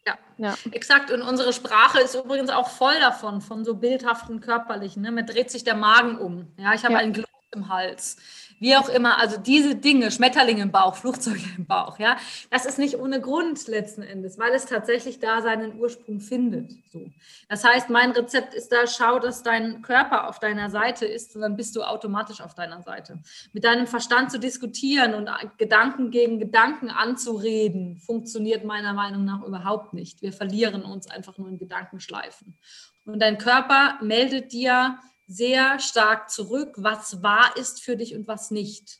Ja, 0.04 0.18
ja, 0.38 0.54
exakt. 0.72 1.12
Und 1.12 1.22
unsere 1.22 1.52
Sprache 1.52 2.00
ist 2.00 2.16
übrigens 2.16 2.50
auch 2.50 2.68
voll 2.68 2.98
davon, 2.98 3.40
von 3.40 3.64
so 3.64 3.76
bildhaften 3.76 4.40
körperlichen. 4.40 5.00
Ne? 5.02 5.12
Mir 5.12 5.24
dreht 5.24 5.52
sich 5.52 5.62
der 5.62 5.76
Magen 5.76 6.18
um. 6.18 6.52
Ja, 6.58 6.74
ich 6.74 6.82
habe 6.82 6.94
ja. 6.94 6.98
einen 6.98 7.12
Kloß 7.12 7.26
im 7.54 7.68
Hals 7.68 8.16
wie 8.64 8.76
auch 8.76 8.88
immer, 8.88 9.18
also 9.18 9.36
diese 9.36 9.74
Dinge, 9.74 10.10
Schmetterlinge 10.10 10.62
im 10.62 10.72
Bauch, 10.72 10.94
Flugzeuge 10.94 11.44
im 11.58 11.66
Bauch, 11.66 11.98
ja, 11.98 12.16
das 12.50 12.64
ist 12.64 12.78
nicht 12.78 12.98
ohne 12.98 13.20
Grund 13.20 13.68
letzten 13.68 14.00
Endes, 14.00 14.38
weil 14.38 14.54
es 14.54 14.64
tatsächlich 14.64 15.18
da 15.18 15.42
seinen 15.42 15.78
Ursprung 15.78 16.18
findet. 16.18 16.72
So. 16.90 17.04
Das 17.50 17.62
heißt, 17.62 17.90
mein 17.90 18.12
Rezept 18.12 18.54
ist 18.54 18.72
da, 18.72 18.86
schau, 18.86 19.18
dass 19.18 19.42
dein 19.42 19.82
Körper 19.82 20.28
auf 20.30 20.38
deiner 20.38 20.70
Seite 20.70 21.04
ist 21.04 21.36
und 21.36 21.42
dann 21.42 21.56
bist 21.56 21.76
du 21.76 21.82
automatisch 21.82 22.40
auf 22.40 22.54
deiner 22.54 22.80
Seite. 22.80 23.18
Mit 23.52 23.64
deinem 23.64 23.86
Verstand 23.86 24.30
zu 24.30 24.38
diskutieren 24.38 25.12
und 25.12 25.28
Gedanken 25.58 26.10
gegen 26.10 26.38
Gedanken 26.38 26.88
anzureden, 26.88 27.98
funktioniert 27.98 28.64
meiner 28.64 28.94
Meinung 28.94 29.26
nach 29.26 29.42
überhaupt 29.42 29.92
nicht. 29.92 30.22
Wir 30.22 30.32
verlieren 30.32 30.84
uns 30.84 31.06
einfach 31.10 31.36
nur 31.36 31.50
in 31.50 31.58
Gedankenschleifen. 31.58 32.56
Und 33.04 33.20
dein 33.20 33.36
Körper 33.36 33.98
meldet 34.00 34.52
dir, 34.52 34.98
sehr 35.26 35.78
stark 35.78 36.30
zurück, 36.30 36.74
was 36.76 37.22
wahr 37.22 37.56
ist 37.56 37.82
für 37.82 37.96
dich 37.96 38.14
und 38.14 38.28
was 38.28 38.50
nicht. 38.50 38.98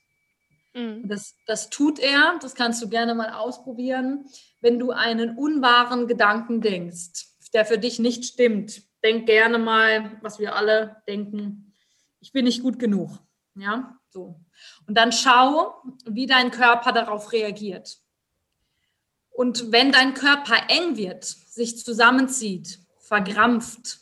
Mhm. 0.75 1.09
Das, 1.09 1.37
das 1.47 1.71
tut 1.71 1.99
er, 1.99 2.39
das 2.41 2.55
kannst 2.55 2.83
du 2.83 2.89
gerne 2.89 3.15
mal 3.15 3.33
ausprobieren, 3.33 4.27
wenn 4.61 4.79
du 4.79 4.91
einen 4.91 5.37
unwahren 5.37 6.07
Gedanken 6.07 6.61
denkst, 6.61 7.27
der 7.53 7.65
für 7.65 7.79
dich 7.79 7.99
nicht 7.99 8.25
stimmt. 8.25 8.83
Denk 9.03 9.27
gerne 9.27 9.59
mal, 9.59 10.19
was 10.23 10.39
wir 10.39 10.57
alle 10.57 11.03
denken, 11.07 11.73
ich 12.21 12.33
bin 12.33 12.47
nicht 12.47 12.63
gut 12.63 12.79
genug. 12.79 13.19
Ja, 13.55 13.99
so. 14.09 14.41
Und 14.87 14.97
dann 14.97 15.13
schau, 15.13 15.83
wie 16.07 16.27
dein 16.27 16.51
Körper 16.51 16.93
darauf 16.93 17.33
reagiert. 17.33 17.99
Und 19.31 19.73
wenn 19.73 19.93
dein 19.93 20.15
Körper 20.15 20.57
eng 20.69 20.97
wird, 20.97 21.25
sich 21.25 21.85
zusammenzieht, 21.85 22.81
verkrampft, 22.99 23.99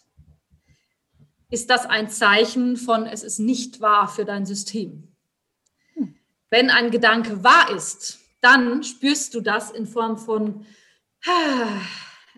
ist 1.52 1.68
das 1.68 1.84
ein 1.84 2.08
Zeichen 2.08 2.78
von, 2.78 3.06
es 3.06 3.22
ist 3.22 3.38
nicht 3.38 3.82
wahr 3.82 4.08
für 4.08 4.24
dein 4.24 4.46
System. 4.46 5.14
Hm. 5.92 6.16
Wenn 6.48 6.70
ein 6.70 6.90
Gedanke 6.90 7.44
wahr 7.44 7.70
ist, 7.70 8.20
dann 8.40 8.82
spürst 8.82 9.34
du 9.34 9.42
das 9.42 9.70
in 9.70 9.86
Form 9.86 10.16
von 10.16 10.64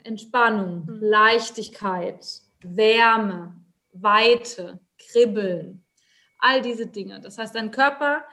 Entspannung, 0.03 0.89
hm. 0.89 0.99
Leichtigkeit, 1.01 2.27
Wärme, 2.63 3.55
Weite, 3.93 4.81
Kribbeln, 4.99 5.85
all 6.39 6.61
diese 6.61 6.89
Dinge. 6.89 7.21
Das 7.21 7.39
heißt, 7.39 7.55
dein 7.55 7.71
Körper 7.71 8.25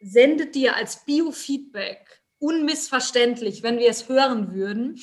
sendet 0.00 0.54
dir 0.54 0.76
als 0.76 1.04
Biofeedback 1.04 2.22
unmissverständlich, 2.38 3.64
wenn 3.64 3.80
wir 3.80 3.90
es 3.90 4.08
hören 4.08 4.52
würden, 4.54 4.96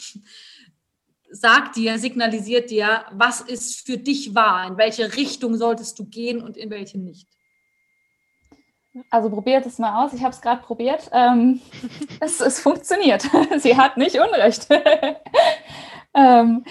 sagt 1.35 1.75
dir, 1.75 1.99
signalisiert 1.99 2.69
dir, 2.69 3.05
was 3.11 3.41
ist 3.41 3.85
für 3.85 3.97
dich 3.97 4.33
wahr, 4.33 4.67
in 4.67 4.77
welche 4.77 5.15
Richtung 5.15 5.55
solltest 5.55 5.99
du 5.99 6.05
gehen 6.05 6.41
und 6.41 6.57
in 6.57 6.69
welche 6.69 6.97
nicht. 6.97 7.27
Also 9.09 9.29
probiert 9.29 9.65
es 9.65 9.77
mal 9.77 10.05
aus. 10.05 10.13
Ich 10.13 10.21
habe 10.21 10.33
es 10.33 10.41
gerade 10.41 10.61
probiert. 10.61 11.09
Ähm, 11.11 11.59
es, 12.21 12.39
es, 12.39 12.61
funktioniert. 12.61 13.23
Sie 13.57 13.75
hat 13.75 13.97
nicht 13.97 14.17
Unrecht. 14.17 14.67
ähm, 16.13 16.63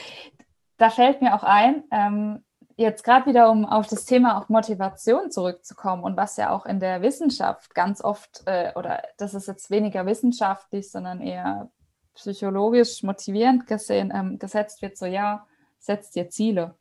da 0.78 0.90
fällt 0.90 1.20
mir 1.20 1.34
auch 1.34 1.44
ein, 1.44 1.84
ähm, 1.90 2.44
jetzt 2.76 3.04
gerade 3.04 3.26
wieder, 3.26 3.50
um 3.50 3.66
auf 3.66 3.86
das 3.86 4.06
Thema 4.06 4.38
auch 4.38 4.48
Motivation 4.48 5.30
zurückzukommen 5.30 6.02
und 6.02 6.16
was 6.16 6.36
ja 6.38 6.50
auch 6.50 6.64
in 6.64 6.80
der 6.80 7.02
Wissenschaft 7.02 7.74
ganz 7.74 8.02
oft, 8.02 8.42
äh, 8.46 8.72
oder 8.74 9.02
das 9.18 9.34
ist 9.34 9.46
jetzt 9.46 9.70
weniger 9.70 10.06
wissenschaftlich, 10.06 10.90
sondern 10.90 11.20
eher 11.20 11.70
psychologisch 12.14 13.02
motivierend 13.02 13.66
gesehen 13.66 14.12
ähm, 14.14 14.38
gesetzt 14.38 14.82
wird, 14.82 14.96
so 14.96 15.06
ja, 15.06 15.46
setz 15.78 16.10
dir 16.10 16.30
Ziele. 16.30 16.74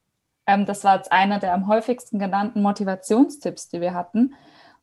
Ähm, 0.46 0.66
das 0.66 0.84
war 0.84 0.98
jetzt 0.98 1.12
einer 1.12 1.40
der 1.40 1.54
am 1.54 1.68
häufigsten 1.68 2.20
genannten 2.20 2.62
Motivationstipps, 2.62 3.70
die 3.70 3.82
wir 3.82 3.94
hatten. 3.94 4.36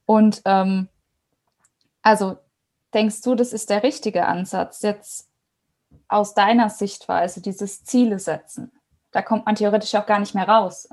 Und 0.07 0.43
ähm, 0.45 0.89
also 2.03 2.39
denkst 2.95 3.21
du, 3.23 3.35
das 3.35 3.53
ist 3.53 3.71
der 3.71 3.83
richtige 3.83 4.27
Ansatz, 4.27 4.83
jetzt 4.83 5.29
aus 6.09 6.35
deiner 6.35 6.71
Sichtweise 6.71 7.41
dieses 7.41 7.85
Ziele 7.85 8.19
setzen? 8.19 8.73
Da 9.13 9.23
kommt 9.23 9.47
man 9.47 9.55
theoretisch 9.55 9.95
auch 9.95 10.07
gar 10.07 10.21
nicht 10.21 10.35
mehr 10.35 10.49
raus. 10.49 10.89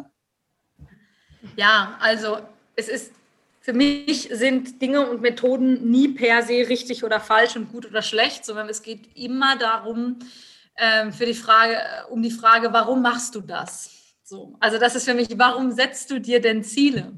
Ja, 1.55 1.97
also 1.99 2.39
es 2.75 2.87
ist 2.87 3.13
für 3.67 3.73
mich 3.73 4.29
sind 4.31 4.81
Dinge 4.81 5.09
und 5.09 5.21
Methoden 5.21 5.91
nie 5.91 6.07
per 6.07 6.41
se 6.41 6.69
richtig 6.69 7.03
oder 7.03 7.19
falsch 7.19 7.57
und 7.57 7.69
gut 7.69 7.85
oder 7.85 8.01
schlecht, 8.01 8.45
sondern 8.45 8.69
es 8.69 8.81
geht 8.81 9.09
immer 9.13 9.57
darum, 9.57 10.19
ähm, 10.77 11.11
für 11.11 11.25
die 11.25 11.33
Frage, 11.33 11.73
äh, 11.73 12.09
um 12.09 12.21
die 12.21 12.31
Frage, 12.31 12.71
warum 12.71 13.01
machst 13.01 13.35
du 13.35 13.41
das? 13.41 13.89
So, 14.23 14.55
also 14.61 14.77
das 14.77 14.95
ist 14.95 15.03
für 15.03 15.13
mich, 15.13 15.27
warum 15.35 15.73
setzt 15.73 16.09
du 16.11 16.21
dir 16.21 16.39
denn 16.39 16.63
Ziele? 16.63 17.11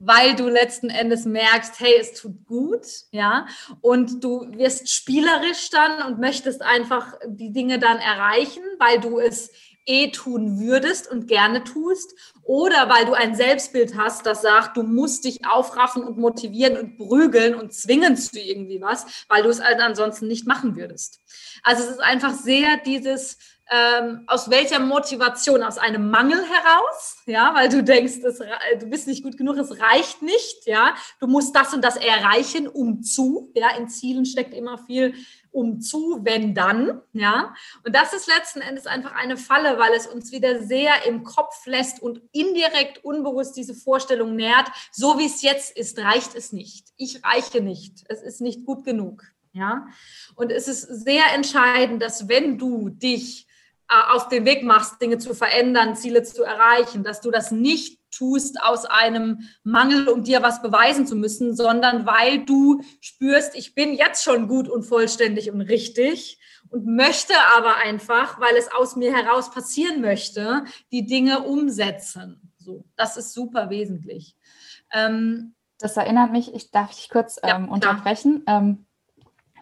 Weil 0.00 0.34
du 0.34 0.48
letzten 0.48 0.90
Endes 0.90 1.24
merkst, 1.24 1.78
hey, 1.78 1.94
es 2.00 2.20
tut 2.20 2.46
gut, 2.46 2.84
ja, 3.12 3.46
und 3.80 4.24
du 4.24 4.48
wirst 4.56 4.90
spielerisch 4.90 5.70
dann 5.70 6.08
und 6.08 6.18
möchtest 6.18 6.62
einfach 6.62 7.14
die 7.28 7.52
Dinge 7.52 7.78
dann 7.78 7.98
erreichen, 7.98 8.64
weil 8.80 8.98
du 8.98 9.20
es 9.20 9.52
eh 9.86 10.10
tun 10.10 10.60
würdest 10.60 11.10
und 11.10 11.26
gerne 11.28 11.64
tust 11.64 12.14
oder 12.42 12.88
weil 12.88 13.06
du 13.06 13.14
ein 13.14 13.34
Selbstbild 13.34 13.96
hast, 13.96 14.26
das 14.26 14.42
sagt, 14.42 14.76
du 14.76 14.82
musst 14.82 15.24
dich 15.24 15.46
aufraffen 15.46 16.02
und 16.04 16.18
motivieren 16.18 16.76
und 16.76 16.96
prügeln 16.96 17.54
und 17.54 17.72
zwingen 17.72 18.16
zu 18.16 18.38
irgendwie 18.38 18.80
was, 18.80 19.24
weil 19.28 19.42
du 19.42 19.48
es 19.48 19.62
halt 19.62 19.80
ansonsten 19.80 20.26
nicht 20.28 20.46
machen 20.46 20.76
würdest. 20.76 21.20
Also 21.62 21.82
es 21.82 21.90
ist 21.90 22.00
einfach 22.00 22.32
sehr 22.32 22.78
dieses, 22.84 23.38
ähm, 23.72 24.24
aus 24.26 24.50
welcher 24.50 24.80
Motivation? 24.80 25.62
Aus 25.62 25.78
einem 25.78 26.10
Mangel 26.10 26.38
heraus, 26.38 27.22
ja, 27.26 27.54
weil 27.54 27.68
du 27.68 27.82
denkst, 27.82 28.18
es, 28.22 28.38
du 28.38 28.86
bist 28.86 29.06
nicht 29.06 29.22
gut 29.22 29.38
genug, 29.38 29.56
es 29.56 29.80
reicht 29.80 30.20
nicht, 30.20 30.66
ja, 30.66 30.94
du 31.20 31.26
musst 31.26 31.56
das 31.56 31.72
und 31.72 31.82
das 31.82 31.96
erreichen, 31.96 32.68
um 32.68 33.02
zu, 33.02 33.50
ja, 33.54 33.74
in 33.76 33.88
Zielen 33.88 34.26
steckt 34.26 34.52
immer 34.52 34.78
viel 34.78 35.14
um 35.52 35.80
zu, 35.80 36.20
wenn 36.22 36.54
dann, 36.54 37.00
ja. 37.12 37.54
Und 37.84 37.94
das 37.94 38.12
ist 38.12 38.26
letzten 38.26 38.60
Endes 38.60 38.86
einfach 38.86 39.12
eine 39.12 39.36
Falle, 39.36 39.78
weil 39.78 39.92
es 39.94 40.06
uns 40.06 40.32
wieder 40.32 40.62
sehr 40.62 41.06
im 41.06 41.22
Kopf 41.22 41.66
lässt 41.66 42.02
und 42.02 42.20
indirekt 42.32 43.04
unbewusst 43.04 43.56
diese 43.56 43.74
Vorstellung 43.74 44.34
nährt, 44.34 44.68
so 44.90 45.18
wie 45.18 45.26
es 45.26 45.42
jetzt 45.42 45.76
ist, 45.76 45.98
reicht 45.98 46.34
es 46.34 46.52
nicht. 46.52 46.88
Ich 46.96 47.24
reiche 47.24 47.60
nicht. 47.60 48.04
Es 48.08 48.22
ist 48.22 48.40
nicht 48.40 48.64
gut 48.64 48.84
genug, 48.84 49.24
ja. 49.52 49.86
Und 50.34 50.50
es 50.50 50.68
ist 50.68 50.82
sehr 50.82 51.24
entscheidend, 51.34 52.02
dass 52.02 52.28
wenn 52.28 52.58
du 52.58 52.88
dich 52.88 53.46
äh, 53.88 54.12
auf 54.12 54.28
den 54.28 54.44
Weg 54.44 54.64
machst, 54.64 55.00
Dinge 55.00 55.18
zu 55.18 55.34
verändern, 55.34 55.96
Ziele 55.96 56.22
zu 56.22 56.42
erreichen, 56.42 57.04
dass 57.04 57.20
du 57.20 57.30
das 57.30 57.50
nicht 57.50 58.01
tust 58.12 58.62
aus 58.62 58.84
einem 58.84 59.40
Mangel, 59.64 60.08
um 60.08 60.22
dir 60.22 60.42
was 60.42 60.62
beweisen 60.62 61.06
zu 61.06 61.16
müssen, 61.16 61.56
sondern 61.56 62.06
weil 62.06 62.44
du 62.44 62.82
spürst, 63.00 63.56
ich 63.56 63.74
bin 63.74 63.94
jetzt 63.94 64.22
schon 64.22 64.48
gut 64.48 64.68
und 64.68 64.84
vollständig 64.84 65.50
und 65.50 65.62
richtig 65.62 66.38
und 66.70 66.86
möchte 66.86 67.34
aber 67.56 67.76
einfach, 67.76 68.40
weil 68.40 68.56
es 68.56 68.72
aus 68.72 68.96
mir 68.96 69.14
heraus 69.14 69.50
passieren 69.50 70.00
möchte, 70.00 70.64
die 70.90 71.06
Dinge 71.06 71.40
umsetzen. 71.40 72.52
So, 72.58 72.84
das 72.96 73.16
ist 73.16 73.32
super 73.34 73.70
wesentlich. 73.70 74.36
Ähm, 74.92 75.54
das 75.78 75.96
erinnert 75.96 76.30
mich, 76.30 76.54
ich 76.54 76.70
darf 76.70 76.94
dich 76.94 77.10
kurz 77.10 77.38
ähm, 77.42 77.66
ja, 77.66 77.72
unterbrechen. 77.72 78.44
Ähm, 78.46 78.86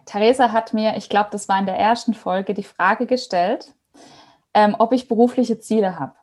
Theresa 0.04 0.52
hat 0.52 0.74
mir, 0.74 0.96
ich 0.96 1.08
glaube, 1.08 1.30
das 1.32 1.48
war 1.48 1.58
in 1.58 1.66
der 1.66 1.78
ersten 1.78 2.14
Folge, 2.14 2.52
die 2.52 2.64
Frage 2.64 3.06
gestellt, 3.06 3.74
ähm, 4.54 4.76
ob 4.78 4.92
ich 4.92 5.08
berufliche 5.08 5.58
Ziele 5.60 5.98
habe. 5.98 6.14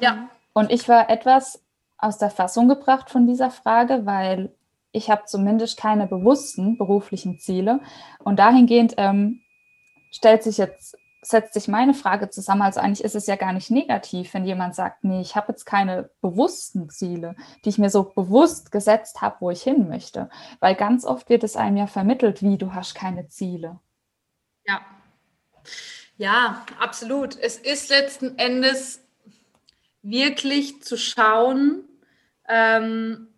Ja. 0.00 0.28
Und 0.52 0.70
ich 0.70 0.88
war 0.88 1.10
etwas 1.10 1.62
aus 2.00 2.18
der 2.18 2.30
Fassung 2.30 2.68
gebracht 2.68 3.10
von 3.10 3.26
dieser 3.26 3.50
Frage, 3.50 4.06
weil 4.06 4.54
ich 4.92 5.10
habe 5.10 5.24
zumindest 5.26 5.76
keine 5.76 6.06
bewussten 6.06 6.76
beruflichen 6.76 7.38
Ziele. 7.38 7.80
Und 8.18 8.38
dahingehend 8.38 8.94
ähm, 8.96 9.40
stellt 10.10 10.42
sich 10.42 10.58
jetzt 10.58 10.96
setzt 11.22 11.54
sich 11.54 11.68
meine 11.68 11.94
Frage 11.94 12.30
zusammen. 12.30 12.62
Also 12.62 12.80
eigentlich 12.80 13.04
ist 13.04 13.14
es 13.14 13.26
ja 13.26 13.36
gar 13.36 13.52
nicht 13.52 13.70
negativ, 13.70 14.32
wenn 14.32 14.44
jemand 14.44 14.74
sagt, 14.74 15.04
nee, 15.04 15.20
ich 15.20 15.36
habe 15.36 15.52
jetzt 15.52 15.66
keine 15.66 16.10
bewussten 16.20 16.88
Ziele, 16.88 17.36
die 17.64 17.68
ich 17.68 17.78
mir 17.78 17.90
so 17.90 18.04
bewusst 18.04 18.72
gesetzt 18.72 19.20
habe, 19.20 19.36
wo 19.40 19.50
ich 19.50 19.62
hin 19.62 19.88
möchte. 19.88 20.30
Weil 20.60 20.74
ganz 20.74 21.04
oft 21.04 21.28
wird 21.28 21.44
es 21.44 21.56
einem 21.56 21.76
ja 21.76 21.86
vermittelt, 21.86 22.42
wie 22.42 22.56
du 22.56 22.74
hast 22.74 22.94
keine 22.94 23.28
Ziele. 23.28 23.78
Ja. 24.66 24.80
Ja, 26.16 26.64
absolut. 26.78 27.36
Es 27.38 27.56
ist 27.56 27.90
letzten 27.90 28.38
Endes 28.38 29.00
wirklich 30.02 30.82
zu 30.82 30.96
schauen, 30.96 31.84
ähm, 32.50 33.28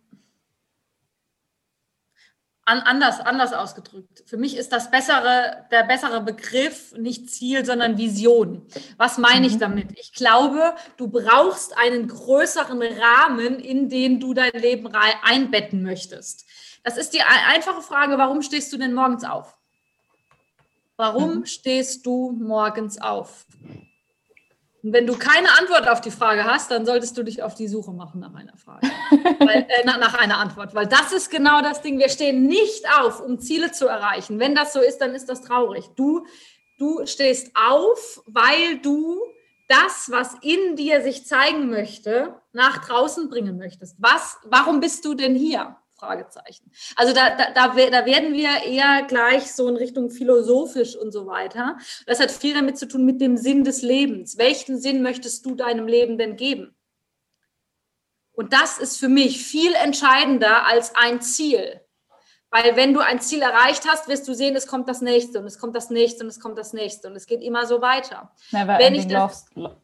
an, 2.64 2.78
anders, 2.80 3.20
anders 3.20 3.52
ausgedrückt. 3.52 4.22
Für 4.26 4.36
mich 4.36 4.56
ist 4.56 4.72
das 4.72 4.90
bessere, 4.90 5.66
der 5.70 5.82
bessere 5.84 6.20
Begriff 6.20 6.92
nicht 6.96 7.28
Ziel, 7.28 7.64
sondern 7.64 7.98
Vision. 7.98 8.66
Was 8.96 9.18
meine 9.18 9.46
ich 9.46 9.54
mhm. 9.54 9.60
damit? 9.60 9.98
Ich 9.98 10.12
glaube, 10.12 10.74
du 10.96 11.08
brauchst 11.08 11.76
einen 11.76 12.06
größeren 12.06 12.82
Rahmen, 12.82 13.58
in 13.58 13.88
den 13.88 14.20
du 14.20 14.32
dein 14.32 14.52
Leben 14.52 14.88
einbetten 15.22 15.82
möchtest. 15.82 16.44
Das 16.84 16.96
ist 16.96 17.12
die 17.12 17.22
einfache 17.22 17.82
Frage, 17.82 18.18
warum 18.18 18.42
stehst 18.42 18.72
du 18.72 18.76
denn 18.76 18.94
morgens 18.94 19.24
auf? 19.24 19.56
Warum 20.96 21.40
mhm. 21.40 21.46
stehst 21.46 22.06
du 22.06 22.32
morgens 22.32 23.00
auf? 23.00 23.44
Und 24.82 24.92
wenn 24.92 25.06
du 25.06 25.16
keine 25.16 25.48
Antwort 25.60 25.88
auf 25.88 26.00
die 26.00 26.10
Frage 26.10 26.44
hast, 26.44 26.70
dann 26.70 26.84
solltest 26.84 27.16
du 27.16 27.22
dich 27.22 27.42
auf 27.42 27.54
die 27.54 27.68
Suche 27.68 27.92
machen 27.92 28.20
nach 28.20 28.34
einer 28.34 28.56
Frage, 28.56 28.88
weil, 29.38 29.66
äh, 29.68 29.84
nach 29.84 30.14
einer 30.14 30.38
Antwort, 30.38 30.74
weil 30.74 30.86
das 30.86 31.12
ist 31.12 31.30
genau 31.30 31.62
das 31.62 31.82
Ding. 31.82 31.98
Wir 31.98 32.08
stehen 32.08 32.46
nicht 32.46 32.84
auf, 32.98 33.20
um 33.20 33.38
Ziele 33.38 33.70
zu 33.70 33.86
erreichen. 33.86 34.40
Wenn 34.40 34.54
das 34.56 34.72
so 34.72 34.80
ist, 34.80 34.98
dann 34.98 35.14
ist 35.14 35.28
das 35.28 35.42
traurig. 35.42 35.90
Du, 35.94 36.26
du 36.78 37.06
stehst 37.06 37.52
auf, 37.54 38.22
weil 38.26 38.78
du 38.78 39.20
das, 39.68 40.10
was 40.10 40.34
in 40.42 40.74
dir 40.74 41.00
sich 41.00 41.26
zeigen 41.26 41.70
möchte, 41.70 42.34
nach 42.52 42.84
draußen 42.84 43.30
bringen 43.30 43.58
möchtest. 43.58 43.96
Was, 43.98 44.38
warum 44.44 44.80
bist 44.80 45.04
du 45.04 45.14
denn 45.14 45.36
hier? 45.36 45.76
Fragezeichen. 46.02 46.72
Also 46.96 47.14
da, 47.14 47.30
da, 47.36 47.52
da, 47.52 47.68
da 47.68 48.06
werden 48.06 48.32
wir 48.32 48.64
eher 48.66 49.04
gleich 49.06 49.52
so 49.52 49.68
in 49.68 49.76
Richtung 49.76 50.10
philosophisch 50.10 50.96
und 50.96 51.12
so 51.12 51.26
weiter. 51.26 51.78
Das 52.06 52.18
hat 52.18 52.32
viel 52.32 52.54
damit 52.54 52.76
zu 52.76 52.88
tun 52.88 53.04
mit 53.04 53.20
dem 53.20 53.36
Sinn 53.36 53.62
des 53.62 53.82
Lebens. 53.82 54.36
Welchen 54.36 54.80
Sinn 54.80 55.02
möchtest 55.02 55.46
du 55.46 55.54
deinem 55.54 55.86
Leben 55.86 56.18
denn 56.18 56.34
geben? 56.34 56.74
Und 58.32 58.52
das 58.52 58.78
ist 58.78 58.98
für 58.98 59.08
mich 59.08 59.44
viel 59.44 59.72
entscheidender 59.74 60.66
als 60.66 60.92
ein 60.96 61.20
Ziel. 61.20 61.80
Weil 62.50 62.74
wenn 62.74 62.92
du 62.94 63.00
ein 63.00 63.20
Ziel 63.20 63.40
erreicht 63.40 63.84
hast, 63.88 64.08
wirst 64.08 64.26
du 64.26 64.34
sehen, 64.34 64.56
es 64.56 64.66
kommt 64.66 64.88
das 64.88 65.02
nächste 65.02 65.38
und 65.38 65.46
es 65.46 65.58
kommt 65.58 65.76
das 65.76 65.88
nächste 65.88 66.24
und 66.24 66.30
es 66.30 66.40
kommt 66.40 66.58
das 66.58 66.72
nächste 66.72 67.08
und 67.08 67.14
es 67.14 67.26
geht 67.26 67.42
immer 67.42 67.64
so 67.66 67.80
weiter. 67.80 68.32
Never 68.50 68.76
wenn 68.78 68.94
ending 68.94 69.10
love, 69.10 69.34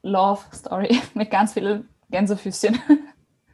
love 0.02 0.42
Story 0.52 1.00
mit 1.14 1.30
ganz 1.30 1.52
vielen 1.52 1.88
Gänsefüßchen. 2.10 2.82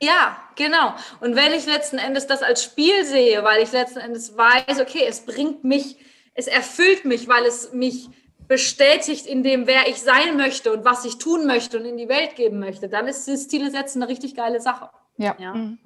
Ja, 0.01 0.37
genau. 0.57 0.95
Und 1.21 1.37
wenn 1.37 1.53
ich 1.53 1.67
letzten 1.67 1.99
Endes 1.99 2.27
das 2.27 2.43
als 2.43 2.63
Spiel 2.63 3.05
sehe, 3.05 3.43
weil 3.45 3.63
ich 3.63 3.73
letzten 3.73 4.01
Endes 4.01 4.37
weiß, 4.37 4.81
okay, 4.81 5.05
es 5.09 5.25
bringt 5.25 5.65
mich, 5.65 5.97
es 6.35 6.47
erfüllt 6.47 7.05
mich, 7.05 7.29
weil 7.29 7.45
es 7.45 7.73
mich 7.73 8.09
bestätigt 8.49 9.27
in 9.27 9.43
dem, 9.43 9.67
wer 9.67 9.89
ich 9.89 10.03
sein 10.03 10.37
möchte 10.37 10.73
und 10.73 10.85
was 10.85 11.05
ich 11.05 11.19
tun 11.19 11.47
möchte 11.47 11.79
und 11.79 11.87
in 11.87 11.97
die 11.97 12.09
Welt 12.09 12.37
geben 12.37 12.59
möchte, 12.59 12.89
dann 12.89 13.07
ist 13.07 13.27
das 13.27 13.49
Ziele 13.49 13.71
setzen 13.71 14.03
eine 14.03 14.11
richtig 14.11 14.35
geile 14.35 14.61
Sache. 14.61 14.91
Ja. 15.17 15.37
ja. 15.39 15.55
Mhm. 15.55 15.79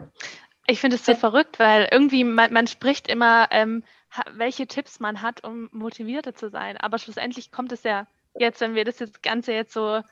Ich 0.66 0.80
finde 0.80 0.96
es 0.96 1.06
so 1.06 1.14
verrückt, 1.14 1.58
weil 1.58 1.88
irgendwie 1.90 2.24
man, 2.24 2.52
man 2.52 2.66
spricht 2.66 3.08
immer, 3.08 3.48
ähm, 3.50 3.84
welche 4.32 4.66
Tipps 4.66 5.00
man 5.00 5.22
hat, 5.22 5.44
um 5.44 5.68
motivierter 5.72 6.34
zu 6.34 6.50
sein. 6.50 6.76
Aber 6.76 6.98
schlussendlich 6.98 7.52
kommt 7.52 7.72
es 7.72 7.84
ja 7.84 8.06
jetzt, 8.38 8.60
wenn 8.60 8.74
wir 8.74 8.84
das 8.84 8.98
jetzt 8.98 9.22
Ganze 9.22 9.52
jetzt 9.52 9.72
so 9.72 10.02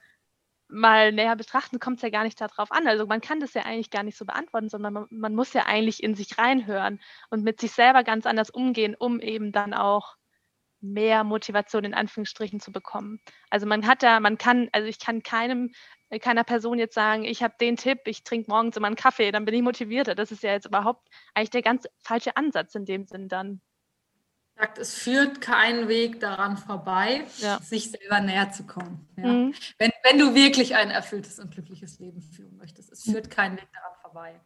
mal 0.69 1.13
näher 1.13 1.37
betrachten, 1.37 1.79
kommt 1.79 1.99
es 1.99 2.03
ja 2.03 2.11
gar 2.11 2.25
nicht 2.25 2.41
darauf 2.41 2.73
an. 2.73 2.87
Also 2.87 3.07
man 3.07 3.21
kann 3.21 3.41
das 3.41 3.55
ja 3.55 3.63
eigentlich 3.63 3.91
gar 3.91 4.03
nicht 4.03 4.19
so 4.19 4.25
beantworten, 4.25 4.69
sondern 4.69 4.93
man, 4.93 5.07
man, 5.11 5.35
muss 5.35 5.53
ja 5.53 5.67
eigentlich 5.67 6.03
in 6.03 6.15
sich 6.15 6.39
reinhören 6.39 7.01
und 7.31 7.43
mit 7.45 7.61
sich 7.61 7.73
selber 7.73 8.05
ganz 8.05 8.27
anders 8.27 8.51
umgehen, 8.51 8.95
um 8.99 9.21
eben 9.21 9.53
dann 9.53 9.75
auch 9.75 10.17
mehr 10.81 11.25
Motivation 11.25 11.85
in 11.85 11.95
Anführungsstrichen 11.95 12.61
zu 12.61 12.73
bekommen. 12.73 13.21
Also 13.51 13.67
man 13.67 13.87
hat 13.87 14.03
da, 14.03 14.21
man 14.21 14.39
kann, 14.39 14.69
also 14.73 14.87
ich 14.89 14.99
kann 14.99 15.23
keinem, 15.23 15.73
keiner 16.21 16.45
Person 16.45 16.79
jetzt 16.79 16.95
sagen, 16.95 17.25
ich 17.25 17.43
habe 17.43 17.55
den 17.61 17.77
Tipp, 17.77 18.01
ich 18.07 18.25
trinke 18.25 18.51
morgens 18.51 18.77
immer 18.77 18.87
einen 18.87 18.97
Kaffee, 18.97 19.33
dann 19.33 19.45
bin 19.45 19.55
ich 19.55 19.63
motivierter. 19.63 20.15
Das 20.15 20.33
ist 20.33 20.43
ja 20.43 20.53
jetzt 20.53 20.67
überhaupt 20.67 21.09
eigentlich 21.35 21.51
der 21.51 21.63
ganz 21.63 21.87
falsche 22.03 22.37
Ansatz 22.37 22.75
in 22.75 22.85
dem 22.85 23.07
Sinn 23.07 23.29
dann 23.29 23.61
sagt, 24.59 24.79
es 24.79 24.95
führt 24.95 25.41
keinen 25.41 25.89
Weg 25.89 26.21
daran 26.21 26.57
vorbei, 26.57 27.27
ja. 27.39 27.61
sich 27.63 27.91
selber 27.91 28.21
näher 28.21 28.51
zu 28.53 28.65
kommen. 28.65 29.07
Ja. 29.17 29.27
Mhm. 29.27 29.55
Wenn, 29.79 29.91
wenn 30.03 30.19
du 30.19 30.35
wirklich 30.35 30.75
ein 30.75 30.91
erfülltes 30.91 31.39
und 31.39 31.51
glückliches 31.51 31.99
Leben 31.99 32.23
führen 32.23 32.57
möchtest, 32.57 32.91
es 32.91 33.03
führt 33.03 33.31
keinen 33.31 33.57
Weg 33.57 33.69
daran 33.73 33.97
vorbei. 34.01 34.41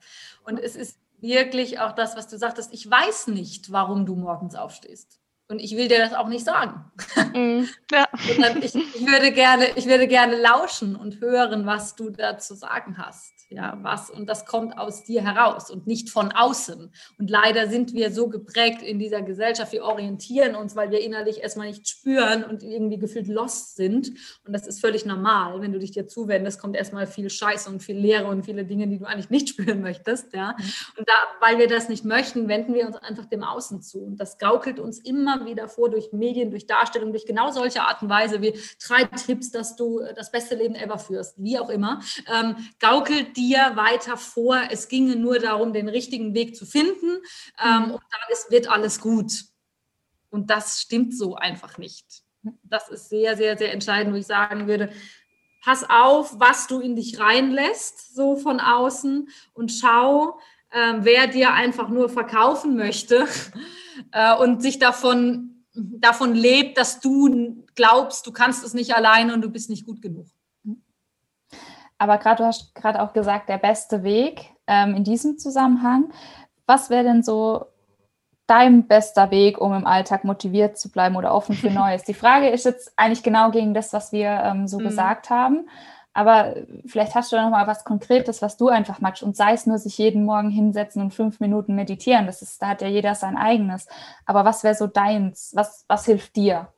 Und 0.44 0.58
es 0.58 0.76
ist 0.76 0.98
wirklich 1.20 1.78
auch 1.78 1.92
das, 1.92 2.16
was 2.16 2.28
du 2.28 2.38
sagtest, 2.38 2.72
ich 2.72 2.90
weiß 2.90 3.28
nicht, 3.28 3.70
warum 3.70 4.06
du 4.06 4.16
morgens 4.16 4.54
aufstehst. 4.54 5.19
Und 5.50 5.58
ich 5.58 5.76
will 5.76 5.88
dir 5.88 5.98
das 5.98 6.14
auch 6.14 6.28
nicht 6.28 6.44
sagen. 6.44 6.84
Mm, 7.32 7.68
ja. 7.92 8.08
ich, 8.60 8.74
ich, 8.74 9.06
würde 9.06 9.30
gerne, 9.30 9.66
ich 9.76 9.86
würde 9.86 10.08
gerne 10.08 10.36
lauschen 10.36 10.96
und 10.96 11.20
hören, 11.20 11.64
was 11.64 11.94
du 11.94 12.10
da 12.10 12.38
zu 12.38 12.56
sagen 12.56 12.98
hast. 12.98 13.40
Ja, 13.50 13.78
was, 13.82 14.10
und 14.10 14.28
das 14.28 14.46
kommt 14.46 14.78
aus 14.78 15.02
dir 15.02 15.22
heraus 15.22 15.70
und 15.70 15.86
nicht 15.88 16.10
von 16.10 16.30
außen. 16.30 16.92
Und 17.18 17.30
leider 17.30 17.68
sind 17.68 17.94
wir 17.94 18.12
so 18.12 18.28
geprägt 18.28 18.80
in 18.80 19.00
dieser 19.00 19.22
Gesellschaft, 19.22 19.72
wir 19.72 19.82
orientieren 19.82 20.54
uns, 20.54 20.76
weil 20.76 20.92
wir 20.92 21.00
innerlich 21.00 21.42
erstmal 21.42 21.66
nicht 21.66 21.88
spüren 21.88 22.44
und 22.44 22.62
irgendwie 22.62 22.98
gefühlt 22.98 23.26
lost 23.26 23.74
sind. 23.74 24.10
Und 24.44 24.52
das 24.52 24.68
ist 24.68 24.80
völlig 24.80 25.04
normal. 25.04 25.60
Wenn 25.60 25.72
du 25.72 25.80
dich 25.80 25.90
dir 25.90 26.06
zuwendest, 26.06 26.60
kommt 26.60 26.76
erstmal 26.76 27.08
viel 27.08 27.28
Scheiße 27.28 27.68
und 27.68 27.82
viel 27.82 27.96
Leere 27.98 28.26
und 28.26 28.44
viele 28.44 28.64
Dinge, 28.64 28.86
die 28.86 28.98
du 28.98 29.04
eigentlich 29.04 29.30
nicht 29.30 29.48
spüren 29.50 29.80
möchtest. 29.80 30.32
Ja. 30.32 30.54
Mhm. 30.56 30.64
Und 30.98 31.08
da, 31.08 31.14
weil 31.40 31.58
wir 31.58 31.66
das 31.66 31.88
nicht 31.88 32.04
möchten, 32.04 32.46
wenden 32.46 32.72
wir 32.74 32.86
uns 32.86 32.96
einfach 32.96 33.24
dem 33.24 33.42
Außen 33.42 33.82
zu. 33.82 34.00
Und 34.00 34.16
das 34.18 34.38
gaukelt 34.38 34.78
uns 34.78 35.00
immer 35.00 35.39
wieder 35.46 35.68
vor 35.68 35.90
durch 35.90 36.12
Medien, 36.12 36.50
durch 36.50 36.66
Darstellung, 36.66 37.12
durch 37.12 37.26
genau 37.26 37.50
solche 37.50 37.82
Art 37.82 38.02
und 38.02 38.08
Weise 38.08 38.40
wie 38.40 38.58
drei 38.86 39.04
Tipps, 39.04 39.50
dass 39.50 39.76
du 39.76 40.00
das 40.14 40.30
beste 40.30 40.54
Leben 40.54 40.74
ever 40.74 40.98
führst, 40.98 41.34
wie 41.42 41.58
auch 41.58 41.70
immer, 41.70 42.00
ähm, 42.32 42.56
gaukelt 42.78 43.36
dir 43.36 43.72
weiter 43.74 44.16
vor, 44.16 44.60
es 44.70 44.88
ginge 44.88 45.16
nur 45.16 45.38
darum, 45.38 45.72
den 45.72 45.88
richtigen 45.88 46.34
Weg 46.34 46.56
zu 46.56 46.66
finden 46.66 47.18
ähm, 47.64 47.86
mhm. 47.86 47.90
und 47.92 48.02
dann 48.10 48.32
ist, 48.32 48.50
wird 48.50 48.68
alles 48.68 49.00
gut. 49.00 49.44
Und 50.30 50.50
das 50.50 50.80
stimmt 50.80 51.16
so 51.16 51.34
einfach 51.34 51.78
nicht. 51.78 52.06
Das 52.62 52.88
ist 52.88 53.08
sehr, 53.08 53.36
sehr, 53.36 53.58
sehr 53.58 53.72
entscheidend, 53.72 54.14
wo 54.14 54.18
ich 54.18 54.26
sagen 54.26 54.66
würde, 54.66 54.90
pass 55.62 55.84
auf, 55.88 56.38
was 56.38 56.66
du 56.66 56.80
in 56.80 56.96
dich 56.96 57.18
reinlässt, 57.18 58.14
so 58.14 58.36
von 58.36 58.60
außen 58.60 59.28
und 59.52 59.72
schau, 59.72 60.38
äh, 60.70 60.94
wer 61.00 61.26
dir 61.26 61.52
einfach 61.52 61.88
nur 61.88 62.08
verkaufen 62.08 62.76
möchte 62.76 63.26
äh, 64.12 64.34
und 64.36 64.62
sich 64.62 64.78
davon, 64.78 65.64
davon 65.74 66.34
lebt, 66.34 66.78
dass 66.78 67.00
du 67.00 67.64
glaubst, 67.74 68.26
du 68.26 68.32
kannst 68.32 68.64
es 68.64 68.74
nicht 68.74 68.94
alleine 68.94 69.34
und 69.34 69.42
du 69.42 69.50
bist 69.50 69.70
nicht 69.70 69.86
gut 69.86 70.02
genug. 70.02 70.26
Aber 71.98 72.16
gerade 72.16 72.42
du 72.42 72.46
hast 72.46 72.74
gerade 72.74 73.02
auch 73.02 73.12
gesagt, 73.12 73.50
der 73.50 73.58
beste 73.58 74.02
Weg 74.02 74.50
ähm, 74.66 74.94
in 74.94 75.04
diesem 75.04 75.38
Zusammenhang. 75.38 76.10
Was 76.66 76.88
wäre 76.88 77.04
denn 77.04 77.22
so 77.22 77.66
dein 78.46 78.86
bester 78.86 79.30
Weg, 79.30 79.60
um 79.60 79.74
im 79.74 79.86
Alltag 79.86 80.24
motiviert 80.24 80.78
zu 80.78 80.90
bleiben 80.90 81.16
oder 81.16 81.34
offen 81.34 81.54
für 81.54 81.70
Neues? 81.70 82.04
Die 82.04 82.14
Frage 82.14 82.48
ist 82.48 82.64
jetzt 82.64 82.92
eigentlich 82.96 83.22
genau 83.22 83.50
gegen 83.50 83.74
das, 83.74 83.92
was 83.92 84.12
wir 84.12 84.30
ähm, 84.30 84.66
so 84.66 84.78
mhm. 84.78 84.84
gesagt 84.84 85.28
haben. 85.28 85.68
Aber 86.12 86.56
vielleicht 86.86 87.14
hast 87.14 87.30
du 87.30 87.36
da 87.36 87.44
noch 87.44 87.50
mal 87.50 87.66
was 87.66 87.84
Konkretes, 87.84 88.42
was 88.42 88.56
du 88.56 88.68
einfach 88.68 89.00
magst 89.00 89.22
und 89.22 89.36
sei 89.36 89.52
es 89.52 89.66
nur 89.66 89.78
sich 89.78 89.96
jeden 89.98 90.24
Morgen 90.24 90.50
hinsetzen 90.50 91.02
und 91.02 91.14
fünf 91.14 91.38
Minuten 91.38 91.76
meditieren. 91.76 92.26
Das 92.26 92.42
ist, 92.42 92.60
da 92.60 92.68
hat 92.68 92.82
ja 92.82 92.88
jeder 92.88 93.14
sein 93.14 93.36
eigenes. 93.36 93.86
Aber 94.26 94.44
was 94.44 94.64
wäre 94.64 94.74
so 94.74 94.88
deins? 94.88 95.52
Was, 95.54 95.84
was 95.86 96.06
hilft 96.06 96.34
dir? 96.34 96.72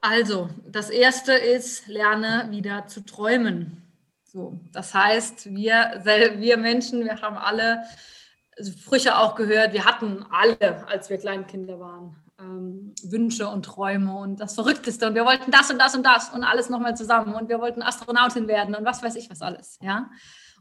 Also, 0.00 0.50
das 0.66 0.90
erste 0.90 1.32
ist, 1.32 1.88
lerne 1.88 2.48
wieder 2.50 2.86
zu 2.86 3.04
träumen. 3.04 3.82
So, 4.24 4.60
das 4.72 4.94
heißt, 4.94 5.54
wir, 5.54 6.00
wir 6.04 6.56
Menschen, 6.58 7.04
wir 7.04 7.20
haben 7.22 7.36
alle 7.36 7.82
Sprüche 8.60 9.18
auch 9.18 9.34
gehört, 9.34 9.72
wir 9.72 9.84
hatten 9.84 10.24
alle, 10.30 10.86
als 10.86 11.10
wir 11.10 11.18
Kleinkinder 11.18 11.80
waren, 11.80 12.16
ähm, 12.38 12.94
Wünsche 13.02 13.48
und 13.48 13.64
Träume 13.64 14.16
und 14.16 14.40
das 14.40 14.54
Verrückteste 14.54 15.06
und 15.06 15.14
wir 15.14 15.24
wollten 15.24 15.50
das 15.50 15.70
und 15.70 15.78
das 15.78 15.94
und 15.94 16.04
das 16.04 16.30
und 16.30 16.44
alles 16.44 16.68
nochmal 16.70 16.96
zusammen 16.96 17.34
und 17.34 17.48
wir 17.48 17.60
wollten 17.60 17.82
Astronautin 17.82 18.48
werden 18.48 18.74
und 18.74 18.84
was 18.84 19.02
weiß 19.02 19.16
ich 19.16 19.30
was 19.30 19.42
alles, 19.42 19.78
ja. 19.80 20.10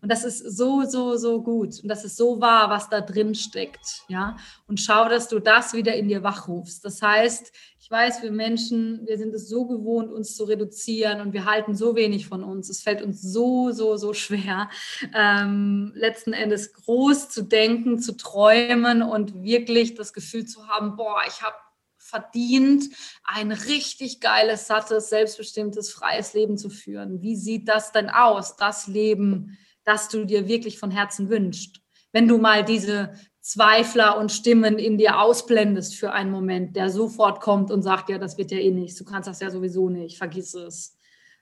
Und 0.02 0.12
das 0.12 0.24
ist 0.24 0.40
so, 0.56 0.84
so, 0.84 1.16
so 1.16 1.42
gut. 1.42 1.80
Und 1.82 1.88
das 1.88 2.06
ist 2.06 2.18
so 2.18 2.40
wahr, 2.40 2.70
was 2.70 2.90
da 2.90 3.02
drin 3.02 3.34
steckt. 3.34 4.04
Ja. 4.08 4.38
Und 4.68 4.80
schau, 4.80 5.10
dass 5.10 5.30
du 5.30 5.40
das 5.40 5.74
wieder 5.74 5.96
in 5.96 6.08
dir 6.08 6.22
wachrufst. 6.22 6.86
Das 6.86 7.02
heißt, 7.02 7.52
ich 7.80 7.92
weiß, 7.92 8.24
wir 8.24 8.32
Menschen, 8.32 9.06
wir 9.06 9.18
sind 9.18 9.34
es 9.34 9.48
so 9.48 9.66
gewohnt, 9.66 10.12
uns 10.12 10.36
zu 10.36 10.44
reduzieren 10.44 11.22
und 11.22 11.34
wir 11.34 11.46
halten 11.46 11.76
so 11.76 11.96
wenig 11.96 12.28
von 12.28 12.44
uns. 12.44 12.70
Es 12.70 12.82
fällt 12.82 13.02
uns 13.02 13.22
so, 13.22 13.72
so, 13.72 13.96
so 13.96 14.14
schwer, 14.14 14.70
ähm, 15.14 15.92
letzten 15.96 16.34
Endes 16.34 16.74
groß 16.74 17.30
zu 17.30 17.44
denken, 17.44 18.00
zu 18.00 18.18
träumen 18.18 19.02
und 19.02 19.44
wirklich 19.44 19.96
das 19.96 20.14
Gefühl 20.14 20.46
zu 20.46 20.68
haben, 20.68 20.96
boah, 20.96 21.22
ich 21.28 21.42
habe 21.42 21.56
verdient, 22.06 22.86
ein 23.24 23.52
richtig 23.52 24.20
geiles, 24.22 24.68
sattes, 24.68 25.10
selbstbestimmtes, 25.10 25.92
freies 25.92 26.34
Leben 26.34 26.58
zu 26.58 26.70
führen? 26.70 27.22
Wie 27.22 27.36
sieht 27.36 27.68
das 27.68 27.92
denn 27.92 28.10
aus, 28.10 28.56
das 28.56 28.88
Leben, 28.88 29.58
das 29.84 30.08
du 30.10 30.26
dir 30.26 30.48
wirklich 30.48 30.78
von 30.78 30.92
Herzen 30.92 31.30
wünschst? 31.30 31.82
Wenn 32.12 32.28
du 32.28 32.38
mal 32.38 32.64
diese 32.64 33.14
Zweifler 33.42 34.18
und 34.18 34.32
Stimmen 34.32 34.78
in 34.80 34.98
dir 34.98 35.20
ausblendest 35.20 35.96
für 35.96 36.12
einen 36.12 36.32
Moment, 36.32 36.76
der 36.76 36.90
sofort 36.90 37.42
kommt 37.42 37.72
und 37.72 37.82
sagt, 37.82 38.10
ja, 38.10 38.18
das 38.18 38.38
wird 38.38 38.52
ja 38.52 38.60
eh 38.60 38.72
nichts, 38.72 38.98
du 38.98 39.06
kannst 39.06 39.28
das 39.28 39.40
ja 39.40 39.50
sowieso 39.50 39.90
nicht, 39.90 40.18
vergiss 40.18 40.54
es. 40.54 40.98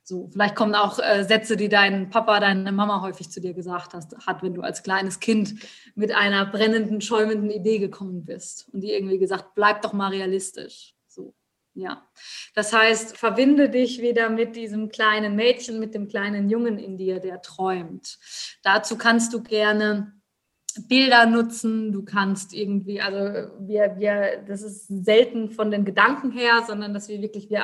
So, 0.05 0.29
vielleicht 0.33 0.55
kommen 0.55 0.75
auch 0.75 0.99
äh, 0.99 1.23
Sätze, 1.23 1.55
die 1.55 1.69
dein 1.69 2.09
Papa, 2.09 2.41
deine 2.41 2.73
Mama 2.73 3.01
häufig 3.01 3.31
zu 3.31 3.39
dir 3.39 3.53
gesagt 3.53 3.93
hast, 3.93 4.15
hat, 4.27 4.43
wenn 4.43 4.53
du 4.53 4.61
als 4.61 4.83
kleines 4.83 5.21
Kind 5.21 5.55
mit 5.95 6.13
einer 6.13 6.45
brennenden, 6.45 6.99
schäumenden 6.99 7.49
Idee 7.49 7.79
gekommen 7.79 8.25
bist 8.25 8.67
und 8.73 8.81
die 8.81 8.91
irgendwie 8.91 9.17
gesagt, 9.17 9.55
bleib 9.55 9.81
doch 9.81 9.93
mal 9.93 10.09
realistisch. 10.09 10.93
So, 11.07 11.33
ja. 11.73 12.05
Das 12.53 12.73
heißt, 12.73 13.17
verbinde 13.17 13.69
dich 13.69 14.01
wieder 14.01 14.29
mit 14.29 14.57
diesem 14.57 14.89
kleinen 14.89 15.37
Mädchen, 15.37 15.79
mit 15.79 15.95
dem 15.95 16.09
kleinen 16.09 16.49
Jungen 16.49 16.77
in 16.77 16.97
dir, 16.97 17.21
der 17.21 17.41
träumt. 17.41 18.19
Dazu 18.61 18.97
kannst 18.97 19.33
du 19.33 19.41
gerne 19.41 20.13
Bilder 20.81 21.25
nutzen, 21.25 21.91
du 21.91 22.03
kannst 22.03 22.53
irgendwie, 22.53 23.01
also 23.01 23.49
wir, 23.59 23.95
wir, 23.97 24.43
das 24.47 24.61
ist 24.61 24.87
selten 24.87 25.49
von 25.49 25.71
den 25.71 25.85
Gedanken 25.85 26.31
her, 26.31 26.63
sondern 26.65 26.93
dass 26.93 27.09
wir 27.09 27.21
wirklich, 27.21 27.49
wir, 27.49 27.63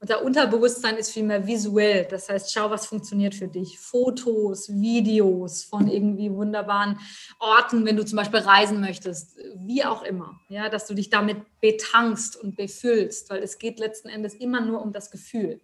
unser 0.00 0.22
Unterbewusstsein 0.22 0.96
ist 0.96 1.10
vielmehr 1.10 1.46
visuell. 1.46 2.06
Das 2.10 2.28
heißt, 2.28 2.52
schau, 2.52 2.70
was 2.70 2.86
funktioniert 2.86 3.34
für 3.34 3.48
dich. 3.48 3.78
Fotos, 3.78 4.68
Videos 4.68 5.64
von 5.64 5.88
irgendwie 5.88 6.32
wunderbaren 6.32 6.98
Orten, 7.38 7.84
wenn 7.86 7.96
du 7.96 8.04
zum 8.04 8.16
Beispiel 8.16 8.40
reisen 8.40 8.80
möchtest, 8.80 9.38
wie 9.56 9.84
auch 9.84 10.02
immer. 10.02 10.40
Ja, 10.48 10.68
dass 10.68 10.86
du 10.86 10.94
dich 10.94 11.10
damit 11.10 11.38
betankst 11.60 12.36
und 12.36 12.56
befüllst, 12.56 13.30
weil 13.30 13.42
es 13.42 13.58
geht 13.58 13.78
letzten 13.78 14.08
Endes 14.08 14.34
immer 14.34 14.60
nur 14.60 14.82
um 14.82 14.92
das 14.92 15.10
Gefühl. 15.10 15.60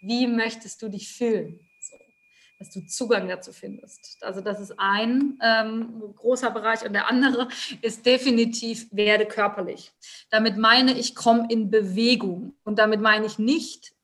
Wie 0.00 0.26
möchtest 0.26 0.82
du 0.82 0.88
dich 0.88 1.12
fühlen? 1.12 1.60
Dass 2.58 2.70
du 2.70 2.86
Zugang 2.86 3.28
dazu 3.28 3.52
findest. 3.52 4.18
Also 4.22 4.40
das 4.40 4.60
ist 4.60 4.74
ein 4.78 5.38
ähm, 5.42 6.14
großer 6.16 6.50
Bereich 6.50 6.84
und 6.84 6.92
der 6.92 7.08
andere 7.08 7.48
ist 7.82 8.06
definitiv 8.06 8.88
werde 8.92 9.26
körperlich. 9.26 9.92
Damit 10.30 10.56
meine 10.56 10.92
ich, 10.92 11.14
komm 11.14 11.46
in 11.48 11.70
Bewegung 11.70 12.54
und 12.64 12.78
damit 12.78 13.00
meine 13.00 13.26
ich 13.26 13.38
nicht, 13.38 13.94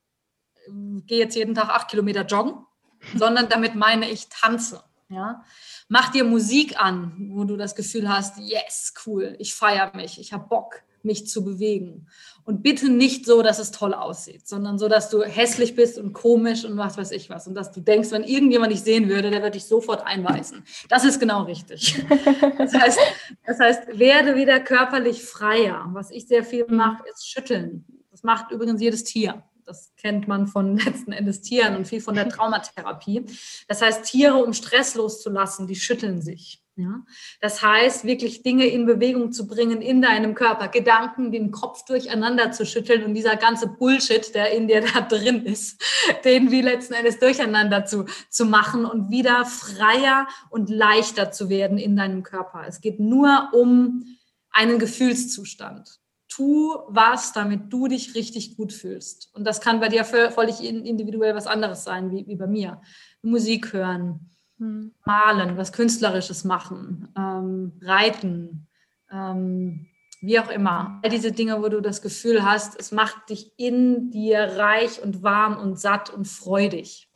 äh, 0.67 1.01
gehe 1.07 1.19
jetzt 1.19 1.37
jeden 1.37 1.55
Tag 1.55 1.69
acht 1.69 1.89
Kilometer 1.89 2.25
joggen, 2.25 2.67
sondern 3.17 3.49
damit 3.49 3.75
meine 3.75 4.11
ich 4.11 4.29
tanze. 4.29 4.83
Ja? 5.09 5.45
Mach 5.89 6.11
dir 6.11 6.25
Musik 6.25 6.81
an, 6.81 7.31
wo 7.33 7.45
du 7.45 7.57
das 7.57 7.75
Gefühl 7.75 8.09
hast, 8.09 8.39
yes, 8.39 8.95
cool, 9.07 9.37
ich 9.39 9.55
feiere 9.55 9.95
mich, 9.95 10.21
ich 10.21 10.33
habe 10.33 10.49
Bock 10.49 10.83
mich 11.03 11.27
zu 11.27 11.45
bewegen. 11.45 12.09
Und 12.51 12.65
bitte 12.65 12.91
nicht 12.91 13.27
so, 13.27 13.43
dass 13.43 13.61
es 13.61 13.71
toll 13.71 13.95
aussieht, 13.95 14.49
sondern 14.49 14.77
so, 14.77 14.89
dass 14.89 15.09
du 15.09 15.23
hässlich 15.23 15.77
bist 15.77 15.99
und 15.99 16.13
komisch 16.13 16.65
und 16.65 16.77
was 16.77 16.99
weiß 16.99 17.13
ich 17.13 17.31
was. 17.31 17.47
Und 17.47 17.55
dass 17.55 17.71
du 17.71 17.81
denkst, 17.81 18.11
wenn 18.11 18.25
irgendjemand 18.25 18.73
dich 18.73 18.81
sehen 18.81 19.09
würde, 19.09 19.31
der 19.31 19.41
würde 19.41 19.53
dich 19.53 19.67
sofort 19.67 20.05
einweisen. 20.05 20.65
Das 20.89 21.05
ist 21.05 21.21
genau 21.21 21.45
richtig. 21.45 22.05
Das 22.59 22.75
heißt, 22.75 22.99
das 23.47 23.61
heißt, 23.61 23.99
werde 24.01 24.35
wieder 24.35 24.59
körperlich 24.59 25.23
freier. 25.23 25.89
Was 25.93 26.11
ich 26.11 26.27
sehr 26.27 26.43
viel 26.43 26.67
mache, 26.67 27.05
ist 27.09 27.29
schütteln. 27.29 27.85
Das 28.11 28.25
macht 28.25 28.51
übrigens 28.51 28.81
jedes 28.81 29.05
Tier. 29.05 29.45
Das 29.65 29.93
kennt 29.97 30.27
man 30.27 30.49
von 30.49 30.77
letzten 30.85 31.13
Endes 31.13 31.41
Tieren 31.43 31.77
und 31.77 31.87
viel 31.87 32.01
von 32.01 32.17
der 32.17 32.29
Traumatherapie. 32.29 33.27
Das 33.69 33.81
heißt, 33.81 34.03
Tiere, 34.03 34.43
um 34.43 34.53
Stress 34.55 34.97
loszulassen, 34.97 35.69
die 35.69 35.77
schütteln 35.77 36.21
sich. 36.21 36.60
Ja? 36.77 37.05
Das 37.41 37.63
heißt, 37.63 38.05
wirklich 38.05 38.43
Dinge 38.43 38.67
in 38.67 38.87
Bewegung 38.87 39.33
zu 39.33 39.47
bringen 39.47 39.83
in 39.83 40.01
deinem 40.01 40.35
Körper, 40.35 40.69
Gedanken, 40.69 41.31
den 41.33 41.51
Kopf 41.51 41.85
durcheinander 41.85 42.53
zu 42.53 42.65
schütteln 42.65 43.05
und 43.05 43.15
dieser 43.15 43.37
ganze 43.37 43.69
Bullshit, 43.69 44.35
der 44.35 44.53
in 44.53 44.69
dir 44.69 44.81
da 44.81 45.01
drin 45.03 45.45
ist, 45.45 45.83
den 46.25 46.51
wie 46.51 46.63
letzten 46.63 46.95
Endes 46.95 47.19
durcheinander 47.19 47.85
zu, 47.85 48.07
zu 48.31 48.47
machen 48.47 48.85
und 48.85 49.11
wieder 49.11 49.45
freier 49.45 50.27
und 50.49 50.71
leichter 50.71 51.31
zu 51.33 51.49
werden 51.49 51.79
in 51.79 51.97
deinem 51.97 52.23
Körper. 52.23 52.65
Es 52.67 52.81
geht 52.81 53.01
nur 53.01 53.51
um 53.53 54.05
einen 54.51 54.79
Gefühlszustand. 54.79 56.01
Tu 56.29 56.77
was, 56.87 57.33
damit 57.33 57.73
du 57.73 57.89
dich 57.89 58.15
richtig 58.15 58.57
gut 58.57 58.73
fühlst. 58.73 59.31
Und 59.35 59.45
das 59.45 59.61
kann 59.61 59.81
bei 59.81 59.89
dir 59.89 60.05
völlig 60.05 60.63
individuell 60.63 61.35
was 61.35 61.49
anderes 61.49 61.83
sein, 61.83 62.13
wie, 62.13 62.27
wie 62.29 62.37
bei 62.37 62.47
mir. 62.47 62.81
Musik 63.21 63.73
hören, 63.73 64.31
hm. 64.61 64.95
Malen, 65.07 65.57
was 65.57 65.73
Künstlerisches 65.73 66.45
machen, 66.45 67.09
ähm, 67.17 67.73
reiten, 67.81 68.69
ähm, 69.11 69.89
wie 70.21 70.39
auch 70.39 70.51
immer. 70.51 71.01
All 71.03 71.09
diese 71.09 71.33
Dinge, 71.33 71.63
wo 71.63 71.69
du 71.71 71.81
das 71.81 72.03
Gefühl 72.03 72.45
hast, 72.45 72.79
es 72.79 72.93
macht 72.93 73.31
dich 73.31 73.59
in 73.59 74.11
dir 74.11 74.59
reich 74.59 75.03
und 75.03 75.23
warm 75.23 75.57
und 75.57 75.81
satt 75.81 76.11
und 76.11 76.29
freudig. 76.29 77.11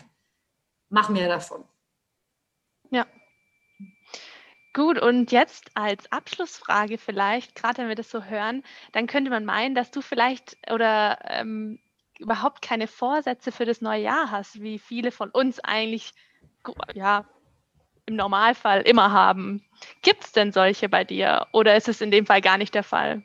Mach 0.88 1.11
mehr 1.11 1.28
davon. 1.28 1.64
Ja. 2.90 3.07
Gut, 4.72 4.98
und 4.98 5.30
jetzt 5.30 5.70
als 5.74 6.11
Abschlussfrage 6.11 6.96
vielleicht, 6.96 7.54
gerade 7.54 7.78
wenn 7.78 7.88
wir 7.88 7.94
das 7.94 8.11
so 8.11 8.24
hören, 8.24 8.62
dann 8.92 9.07
könnte 9.07 9.30
man 9.30 9.44
meinen, 9.44 9.74
dass 9.74 9.90
du 9.90 10.00
vielleicht 10.00 10.57
oder 10.72 11.18
ähm, 11.28 11.78
überhaupt 12.18 12.62
keine 12.62 12.87
Vorsätze 12.87 13.52
für 13.52 13.66
das 13.66 13.83
neue 13.83 14.02
Jahr 14.02 14.30
hast, 14.30 14.62
wie 14.62 14.78
viele 14.78 15.12
von 15.12 15.28
uns 15.30 15.61
eigentlich 15.61 16.14
ja, 16.94 17.24
im 18.07 18.16
Normalfall 18.16 18.83
immer 18.83 19.12
haben. 19.12 19.62
Gibt 20.03 20.24
es 20.24 20.33
denn 20.33 20.53
solche 20.53 20.88
bei 20.88 21.05
dir 21.05 21.46
oder 21.53 21.77
ist 21.77 21.88
es 21.88 22.00
in 22.00 22.11
dem 22.11 22.27
Fall 22.27 22.40
gar 22.40 22.59
nicht 22.59 22.74
der 22.74 22.83
Fall? 22.83 23.22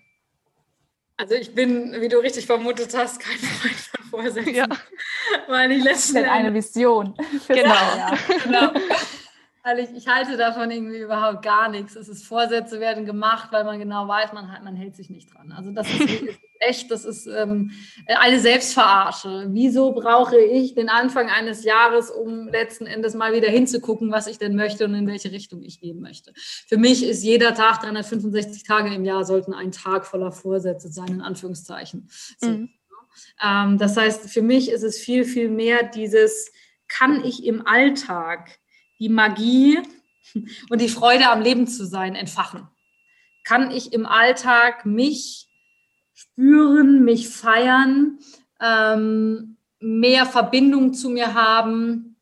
Also 1.18 1.36
ich 1.36 1.54
bin, 1.54 2.00
wie 2.00 2.08
du 2.08 2.18
richtig 2.20 2.46
vermutet 2.46 2.96
hast, 2.96 3.20
kein 3.20 3.38
Freund 3.38 3.76
von 3.76 4.06
Vorsätzen. 4.06 4.56
Ja. 4.56 4.68
Weil 5.48 5.72
ich 5.74 5.84
letzten 5.84 6.16
Endes 6.16 6.32
eine 6.32 6.54
Vision. 6.54 7.14
Genau, 7.48 7.74
ja. 7.74 8.18
genau. 8.44 8.72
Weil 9.70 9.84
ich, 9.84 9.92
ich 9.96 10.08
halte 10.08 10.36
davon 10.36 10.72
irgendwie 10.72 10.98
überhaupt 10.98 11.44
gar 11.44 11.70
nichts. 11.70 11.96
Es 11.96 12.10
ist 12.10 12.26
Vorsätze 12.26 12.80
werden 12.80 13.06
gemacht, 13.06 13.50
weil 13.52 13.64
man 13.66 13.78
genau 13.78 14.08
weiß, 14.08 14.34
man, 14.34 14.50
man 14.64 14.76
hält 14.76 14.96
sich 14.96 15.12
nicht 15.12 15.32
dran. 15.32 15.52
Also 15.52 15.70
das 15.72 15.88
ist, 15.88 16.02
ist 16.02 16.40
echt, 16.60 16.90
das 16.90 17.06
ist 17.06 17.28
ähm, 17.28 17.72
eine 18.08 18.40
Selbstverarsche. 18.40 19.46
Wieso 19.50 19.92
brauche 19.92 20.40
ich 20.40 20.74
den 20.74 20.90
Anfang 20.90 21.30
eines 21.30 21.64
Jahres, 21.64 22.10
um 22.10 22.48
letzten 22.48 22.88
Endes 22.88 23.14
mal 23.14 23.32
wieder 23.32 23.48
hinzugucken, 23.50 24.12
was 24.12 24.26
ich 24.26 24.40
denn 24.40 24.56
möchte 24.56 24.86
und 24.86 24.96
in 24.96 25.06
welche 25.06 25.32
Richtung 25.32 25.62
ich 25.62 25.80
gehen 25.80 26.02
möchte? 26.02 26.34
Für 26.36 26.78
mich 26.78 27.06
ist 27.06 27.24
jeder 27.24 27.54
Tag, 27.54 27.82
365 27.82 28.64
Tage 28.64 28.92
im 28.92 29.06
Jahr, 29.06 29.24
sollten 29.24 29.54
ein 29.54 29.72
Tag 29.72 30.08
voller 30.08 30.32
Vorsätze 30.32 30.90
sein, 30.92 31.10
in 31.10 31.22
Anführungszeichen. 31.22 32.10
So. 32.40 32.48
Mhm. 32.48 32.70
Ähm, 33.44 33.78
das 33.78 33.96
heißt, 33.98 34.32
für 34.32 34.42
mich 34.42 34.72
ist 34.72 34.84
es 34.84 34.98
viel, 34.98 35.26
viel 35.26 35.50
mehr 35.50 35.84
dieses, 35.84 36.52
kann 36.88 37.24
ich 37.24 37.46
im 37.46 37.68
Alltag 37.68 38.59
die 39.00 39.10
Magie 39.10 39.80
und 40.70 40.82
die 40.82 40.90
Freude 40.90 41.30
am 41.30 41.42
Leben 41.42 41.68
zu 41.68 41.86
sein 41.86 42.16
entfachen? 42.16 42.68
Kann 43.44 43.72
ich 43.72 43.94
im 43.94 44.06
Alltag 44.06 44.86
mich 44.86 45.50
spüren, 46.14 47.04
mich 47.04 47.30
feiern, 47.30 48.20
ähm, 48.62 49.58
mehr 49.80 50.26
Verbindung 50.26 50.94
zu 50.94 51.10
mir 51.10 51.34
haben 51.34 52.18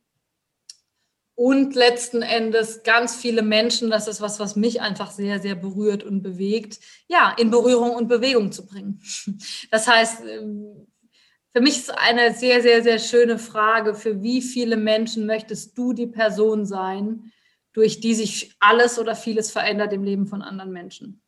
und 1.38 1.76
letzten 1.76 2.24
Endes 2.24 2.82
ganz 2.82 3.16
viele 3.16 3.44
Menschen, 3.44 3.92
das 3.92 4.08
ist 4.08 4.22
was, 4.22 4.40
was 4.40 4.56
mich 4.56 4.82
einfach 4.82 5.12
sehr, 5.12 5.40
sehr 5.40 5.54
berührt 5.54 6.04
und 6.04 6.24
bewegt, 6.24 6.80
ja, 7.08 7.32
in 7.38 7.52
Berührung 7.52 7.92
und 7.92 8.08
Bewegung 8.08 8.52
zu 8.52 8.66
bringen. 8.66 9.02
Das 9.70 9.88
heißt, 9.88 10.24
ähm, 10.26 10.88
für 11.58 11.64
mich 11.64 11.78
ist 11.78 11.98
eine 11.98 12.36
sehr, 12.36 12.62
sehr, 12.62 12.84
sehr 12.84 13.00
schöne 13.00 13.40
Frage, 13.40 13.96
für 13.96 14.22
wie 14.22 14.44
viele 14.44 14.78
Menschen 14.78 15.26
möchtest 15.26 15.76
du 15.76 15.92
die 15.92 16.06
Person 16.06 16.68
sein, 16.68 17.32
durch 17.74 18.00
die 18.00 18.14
sich 18.14 18.56
alles 18.60 19.00
oder 19.00 19.16
vieles 19.16 19.50
verändert 19.50 19.92
im 19.92 20.04
Leben 20.04 20.28
von 20.28 20.44
anderen 20.44 20.72
Menschen? 20.72 21.20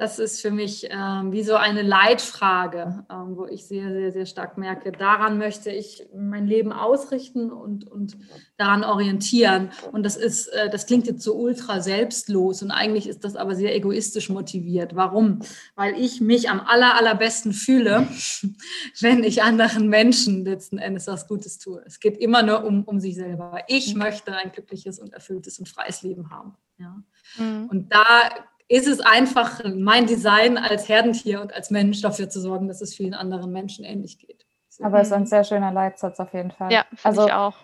Das 0.00 0.18
ist 0.18 0.40
für 0.40 0.50
mich 0.50 0.88
ähm, 0.90 1.30
wie 1.30 1.42
so 1.42 1.56
eine 1.56 1.82
Leitfrage, 1.82 3.04
ähm, 3.10 3.36
wo 3.36 3.44
ich 3.44 3.66
sehr, 3.66 3.92
sehr, 3.92 4.12
sehr 4.12 4.24
stark 4.24 4.56
merke, 4.56 4.92
daran 4.92 5.36
möchte 5.36 5.70
ich 5.70 6.08
mein 6.16 6.46
Leben 6.46 6.72
ausrichten 6.72 7.52
und, 7.52 7.86
und 7.86 8.16
daran 8.56 8.82
orientieren. 8.82 9.68
Und 9.92 10.04
das 10.04 10.16
ist, 10.16 10.46
äh, 10.48 10.70
das 10.70 10.86
klingt 10.86 11.06
jetzt 11.06 11.22
so 11.22 11.34
ultra 11.34 11.82
selbstlos 11.82 12.62
und 12.62 12.70
eigentlich 12.70 13.08
ist 13.08 13.24
das 13.24 13.36
aber 13.36 13.54
sehr 13.54 13.76
egoistisch 13.76 14.30
motiviert. 14.30 14.96
Warum? 14.96 15.40
Weil 15.74 16.00
ich 16.00 16.22
mich 16.22 16.48
am 16.48 16.60
aller, 16.60 16.96
allerbesten 16.96 17.52
fühle, 17.52 18.08
wenn 19.00 19.22
ich 19.22 19.42
anderen 19.42 19.88
Menschen 19.88 20.46
letzten 20.46 20.78
Endes 20.78 21.08
was 21.08 21.28
Gutes 21.28 21.58
tue. 21.58 21.82
Es 21.84 22.00
geht 22.00 22.16
immer 22.16 22.42
nur 22.42 22.64
um, 22.64 22.84
um 22.84 23.00
sich 23.00 23.16
selber. 23.16 23.64
Ich 23.68 23.94
möchte 23.94 24.34
ein 24.34 24.50
glückliches 24.50 24.98
und 24.98 25.12
erfülltes 25.12 25.58
und 25.58 25.68
freies 25.68 26.00
Leben 26.00 26.30
haben. 26.30 26.56
Ja. 26.78 27.02
Mhm. 27.36 27.66
Und 27.68 27.92
da 27.92 28.30
ist 28.70 28.86
es 28.86 29.00
einfach 29.00 29.62
mein 29.64 30.06
Design 30.06 30.56
als 30.56 30.88
Herdentier 30.88 31.40
und 31.40 31.52
als 31.52 31.70
Mensch 31.70 32.00
dafür 32.02 32.28
zu 32.28 32.40
sorgen, 32.40 32.68
dass 32.68 32.80
es 32.80 32.94
vielen 32.94 33.14
anderen 33.14 33.50
Menschen 33.50 33.84
ähnlich 33.84 34.20
geht. 34.20 34.46
So. 34.68 34.84
Aber 34.84 35.00
es 35.00 35.08
ist 35.08 35.12
ein 35.12 35.26
sehr 35.26 35.42
schöner 35.42 35.72
Leitsatz 35.72 36.20
auf 36.20 36.32
jeden 36.32 36.52
Fall. 36.52 36.72
Ja, 36.72 36.84
also 37.02 37.26
ich 37.26 37.32
auch. 37.32 37.56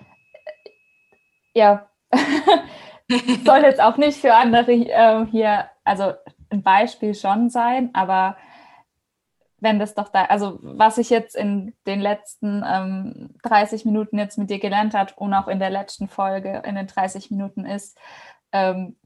Ja, 1.55 1.89
soll 3.45 3.61
jetzt 3.63 3.81
auch 3.81 3.97
nicht 3.99 4.21
für 4.21 4.35
andere 4.35 4.73
äh, 4.73 5.27
hier, 5.27 5.71
also 5.85 6.13
ein 6.51 6.65
Beispiel 6.65 7.15
schon 7.15 7.51
sein, 7.51 7.91
aber 7.95 8.37
wenn 9.61 9.79
das 9.79 9.95
doch 9.95 10.09
da, 10.09 10.25
also 10.25 10.59
was 10.61 10.99
ich 10.99 11.09
jetzt 11.09 11.37
in 11.37 11.73
den 11.87 12.01
letzten 12.01 12.65
ähm, 12.67 13.37
30 13.45 13.85
Minuten 13.85 14.19
jetzt 14.19 14.39
mit 14.39 14.51
dir 14.51 14.59
gelernt 14.59 14.93
habe 14.95 15.13
und 15.17 15.33
auch 15.33 15.47
in 15.47 15.61
der 15.61 15.71
letzten 15.71 16.09
Folge 16.09 16.63
in 16.67 16.75
den 16.75 16.89
30 16.89 17.31
Minuten 17.31 17.65
ist, 17.65 17.97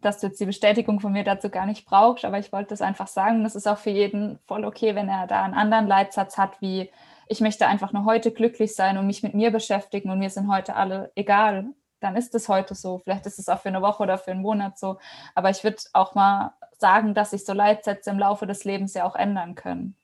dass 0.00 0.20
du 0.20 0.26
jetzt 0.28 0.40
die 0.40 0.46
Bestätigung 0.46 1.00
von 1.00 1.12
mir 1.12 1.24
dazu 1.24 1.50
gar 1.50 1.66
nicht 1.66 1.86
brauchst, 1.86 2.24
aber 2.24 2.38
ich 2.38 2.52
wollte 2.52 2.70
das 2.70 2.82
einfach 2.82 3.06
sagen. 3.06 3.44
Das 3.44 3.54
ist 3.54 3.66
auch 3.66 3.78
für 3.78 3.90
jeden 3.90 4.38
voll 4.46 4.64
okay, 4.64 4.94
wenn 4.94 5.08
er 5.08 5.26
da 5.26 5.42
einen 5.42 5.54
anderen 5.54 5.86
Leitsatz 5.86 6.38
hat, 6.38 6.60
wie 6.60 6.90
ich 7.28 7.40
möchte 7.40 7.66
einfach 7.68 7.92
nur 7.92 8.04
heute 8.06 8.32
glücklich 8.32 8.74
sein 8.74 8.98
und 8.98 9.06
mich 9.06 9.22
mit 9.22 9.34
mir 9.34 9.52
beschäftigen 9.52 10.10
und 10.10 10.18
mir 10.18 10.30
sind 10.30 10.50
heute 10.50 10.74
alle 10.74 11.12
egal. 11.14 11.66
Dann 12.00 12.16
ist 12.16 12.34
es 12.34 12.48
heute 12.48 12.74
so. 12.74 12.98
Vielleicht 12.98 13.26
ist 13.26 13.38
es 13.38 13.48
auch 13.48 13.60
für 13.60 13.68
eine 13.68 13.82
Woche 13.82 14.02
oder 14.02 14.18
für 14.18 14.32
einen 14.32 14.42
Monat 14.42 14.78
so. 14.78 14.98
Aber 15.34 15.50
ich 15.50 15.62
würde 15.62 15.76
auch 15.92 16.14
mal 16.14 16.54
sagen, 16.78 17.14
dass 17.14 17.30
sich 17.30 17.44
so 17.44 17.52
Leitsätze 17.52 18.10
im 18.10 18.18
Laufe 18.18 18.46
des 18.46 18.64
Lebens 18.64 18.94
ja 18.94 19.04
auch 19.04 19.14
ändern 19.14 19.54
können. 19.54 19.96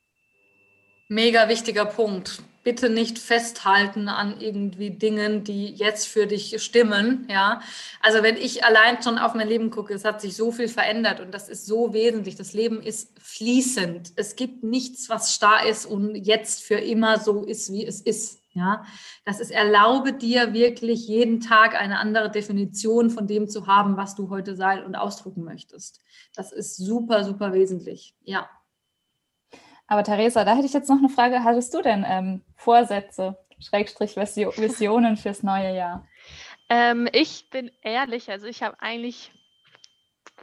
Mega 1.09 1.47
wichtiger 1.47 1.85
Punkt. 1.85 2.41
Bitte 2.65 2.89
nicht 2.89 3.17
festhalten 3.17 4.09
an 4.09 4.41
irgendwie 4.41 4.89
Dingen, 4.89 5.45
die 5.45 5.67
jetzt 5.67 6.05
für 6.05 6.27
dich 6.27 6.61
stimmen. 6.61 7.25
Ja, 7.29 7.61
also 8.01 8.23
wenn 8.23 8.35
ich 8.35 8.65
allein 8.65 9.01
schon 9.01 9.17
auf 9.17 9.33
mein 9.33 9.47
Leben 9.47 9.69
gucke, 9.69 9.93
es 9.93 10.03
hat 10.03 10.19
sich 10.19 10.35
so 10.35 10.51
viel 10.51 10.67
verändert 10.67 11.21
und 11.21 11.33
das 11.33 11.47
ist 11.47 11.65
so 11.65 11.93
wesentlich. 11.93 12.35
Das 12.35 12.51
Leben 12.51 12.81
ist 12.81 13.17
fließend. 13.21 14.11
Es 14.17 14.35
gibt 14.35 14.65
nichts, 14.65 15.07
was 15.07 15.33
starr 15.33 15.65
ist 15.65 15.85
und 15.85 16.13
jetzt 16.13 16.61
für 16.61 16.75
immer 16.75 17.19
so 17.19 17.45
ist, 17.45 17.71
wie 17.71 17.85
es 17.85 18.01
ist. 18.01 18.41
Ja, 18.51 18.83
das 19.23 19.39
ist, 19.39 19.51
erlaube 19.51 20.11
dir 20.11 20.51
wirklich 20.51 21.07
jeden 21.07 21.39
Tag 21.39 21.79
eine 21.79 21.99
andere 21.99 22.31
Definition 22.31 23.11
von 23.11 23.27
dem 23.27 23.47
zu 23.47 23.67
haben, 23.67 23.95
was 23.95 24.15
du 24.15 24.29
heute 24.29 24.55
sein 24.55 24.83
und 24.83 24.95
ausdrucken 24.95 25.43
möchtest. 25.43 26.01
Das 26.35 26.51
ist 26.51 26.75
super, 26.75 27.23
super 27.23 27.53
wesentlich. 27.53 28.13
Ja. 28.23 28.49
Aber 29.87 30.03
Theresa, 30.03 30.43
da 30.43 30.55
hätte 30.55 30.65
ich 30.65 30.73
jetzt 30.73 30.89
noch 30.89 30.97
eine 30.97 31.09
Frage. 31.09 31.43
Hattest 31.43 31.73
du 31.73 31.81
denn 31.81 32.05
ähm, 32.07 32.41
Vorsätze, 32.55 33.37
Schrägstrich 33.59 34.15
Visionen 34.17 35.17
fürs 35.17 35.43
neue 35.43 35.75
Jahr? 35.75 36.07
Ähm, 36.69 37.07
ich 37.13 37.49
bin 37.49 37.71
ehrlich, 37.81 38.29
also 38.29 38.47
ich 38.47 38.61
habe 38.61 38.79
eigentlich 38.81 39.31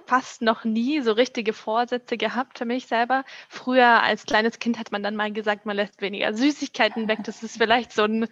fast 0.07 0.43
noch 0.43 0.65
nie 0.65 1.01
so 1.01 1.13
richtige 1.13 1.53
Vorsätze 1.53 2.17
gehabt 2.17 2.59
für 2.59 2.65
mich 2.65 2.87
selber. 2.87 3.25
Früher 3.49 4.03
als 4.03 4.25
kleines 4.25 4.59
Kind 4.59 4.79
hat 4.79 4.93
man 4.93 5.03
dann 5.03 5.17
mal 5.17 5.33
gesagt, 5.33 5.67
man 5.67 5.77
lässt 5.77 6.01
weniger 6.01 6.35
Süßigkeiten 6.35 7.09
weg. 7.09 7.21
Das 7.25 7.43
ist 7.43 7.59
vielleicht 7.59 7.93
so 7.93 8.05
ein, 8.05 8.29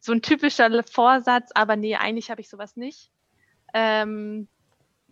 so 0.00 0.12
ein 0.12 0.22
typischer 0.22 0.70
Vorsatz, 0.84 1.50
aber 1.54 1.76
nee, 1.76 1.96
eigentlich 1.96 2.30
habe 2.30 2.40
ich 2.40 2.48
sowas 2.48 2.76
nicht. 2.76 3.10
Ähm, 3.72 4.48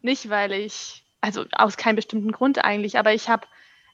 nicht, 0.03 0.31
weil 0.31 0.53
ich, 0.53 1.05
also 1.21 1.45
aus 1.53 1.77
keinem 1.77 1.97
bestimmten 1.97 2.33
Grund 2.33 2.65
eigentlich, 2.65 2.99
aber 2.99 3.13
ich 3.13 3.29
habe 3.29 3.47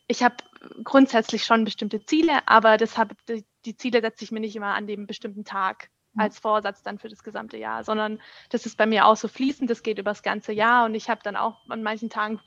ich 0.06 0.22
habe 0.22 0.36
grundsätzlich 0.82 1.44
schon 1.44 1.64
bestimmte 1.64 2.04
Ziele, 2.04 2.46
aber 2.46 2.76
deshalb, 2.76 3.14
die, 3.26 3.44
die 3.64 3.76
Ziele 3.76 4.00
setze 4.00 4.24
ich 4.24 4.32
mir 4.32 4.40
nicht 4.40 4.56
immer 4.56 4.74
an 4.74 4.86
dem 4.86 5.06
bestimmten 5.06 5.44
Tag 5.44 5.90
mhm. 6.12 6.22
als 6.22 6.38
Vorsatz 6.38 6.82
dann 6.82 6.98
für 6.98 7.08
das 7.08 7.22
gesamte 7.22 7.56
Jahr, 7.56 7.84
sondern 7.84 8.20
das 8.50 8.66
ist 8.66 8.76
bei 8.76 8.86
mir 8.86 9.06
auch 9.06 9.16
so 9.16 9.28
fließend, 9.28 9.70
das 9.70 9.82
geht 9.82 9.98
über 9.98 10.10
das 10.10 10.22
ganze 10.22 10.52
Jahr 10.52 10.84
und 10.84 10.94
ich 10.94 11.08
habe 11.08 11.20
dann 11.22 11.36
auch 11.36 11.68
an 11.68 11.82
manchen 11.82 12.10
Tagen, 12.10 12.40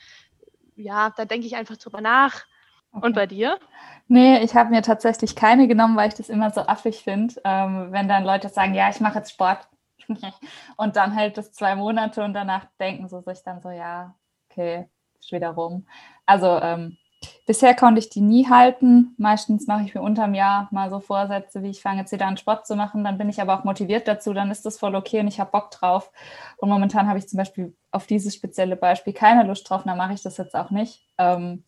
ja, 0.76 1.12
da 1.16 1.26
denke 1.26 1.48
ich 1.48 1.56
einfach 1.56 1.78
drüber 1.78 2.02
nach. 2.02 2.46
Okay. 2.92 3.06
Und 3.06 3.16
bei 3.16 3.26
dir? 3.28 3.60
Nee, 4.08 4.40
ich 4.40 4.56
habe 4.56 4.70
mir 4.70 4.82
tatsächlich 4.82 5.36
keine 5.36 5.68
genommen, 5.68 5.98
weil 5.98 6.08
ich 6.08 6.16
das 6.16 6.30
immer 6.30 6.52
so 6.52 6.62
affig 6.62 7.04
finde, 7.04 7.36
ähm, 7.44 7.92
wenn 7.92 8.08
dann 8.08 8.24
Leute 8.24 8.50
sagen, 8.50 8.74
ja, 8.74 8.90
ich 8.90 9.02
mache 9.02 9.18
jetzt 9.20 9.32
Sport 9.32 9.68
und 10.78 10.96
dann 10.96 11.12
hält 11.12 11.38
es 11.38 11.52
zwei 11.52 11.76
Monate 11.76 12.24
und 12.24 12.34
danach 12.34 12.66
denken 12.80 13.10
sie 13.10 13.22
sich 13.22 13.44
dann 13.44 13.62
so, 13.62 13.70
ja, 13.70 14.16
okay, 14.50 14.88
ist 15.20 15.32
wieder 15.32 15.50
rum. 15.50 15.86
Also 16.26 16.60
ähm, 16.62 16.98
Bisher 17.46 17.74
konnte 17.76 18.00
ich 18.00 18.10
die 18.10 18.22
nie 18.22 18.50
halten. 18.50 19.16
Meistens 19.18 19.68
mache 19.68 19.84
ich 19.84 19.96
mir 19.96 20.02
unterm 20.02 20.34
Jahr 20.34 20.68
mal 20.72 20.90
so 20.90 21.00
Vorsätze, 21.00 21.64
wie 21.64 21.70
ich 21.70 21.82
fange 21.82 22.02
jetzt 22.02 22.12
wieder 22.12 22.28
an 22.28 22.36
Sport 22.36 22.68
zu 22.68 22.76
machen. 22.76 23.06
Dann 23.06 23.18
bin 23.18 23.30
ich 23.30 23.42
aber 23.42 23.58
auch 23.58 23.64
motiviert 23.64 24.08
dazu. 24.08 24.34
Dann 24.34 24.52
ist 24.52 24.66
das 24.66 24.78
voll 24.78 24.96
okay 24.96 25.22
und 25.22 25.28
ich 25.28 25.40
habe 25.40 25.52
Bock 25.52 25.72
drauf. 25.72 26.12
Und 26.58 26.70
momentan 26.70 27.08
habe 27.08 27.20
ich 27.20 27.30
zum 27.30 27.38
Beispiel 27.38 27.74
auf 27.92 28.06
dieses 28.06 28.36
spezielle 28.36 28.76
Beispiel 28.76 29.14
keine 29.14 29.44
Lust 29.44 29.70
drauf. 29.70 29.84
Dann 29.86 29.98
mache 29.98 30.14
ich 30.14 30.22
das 30.22 30.36
jetzt 30.38 30.56
auch 30.56 30.72
nicht. 30.72 31.02
Ähm, 31.18 31.64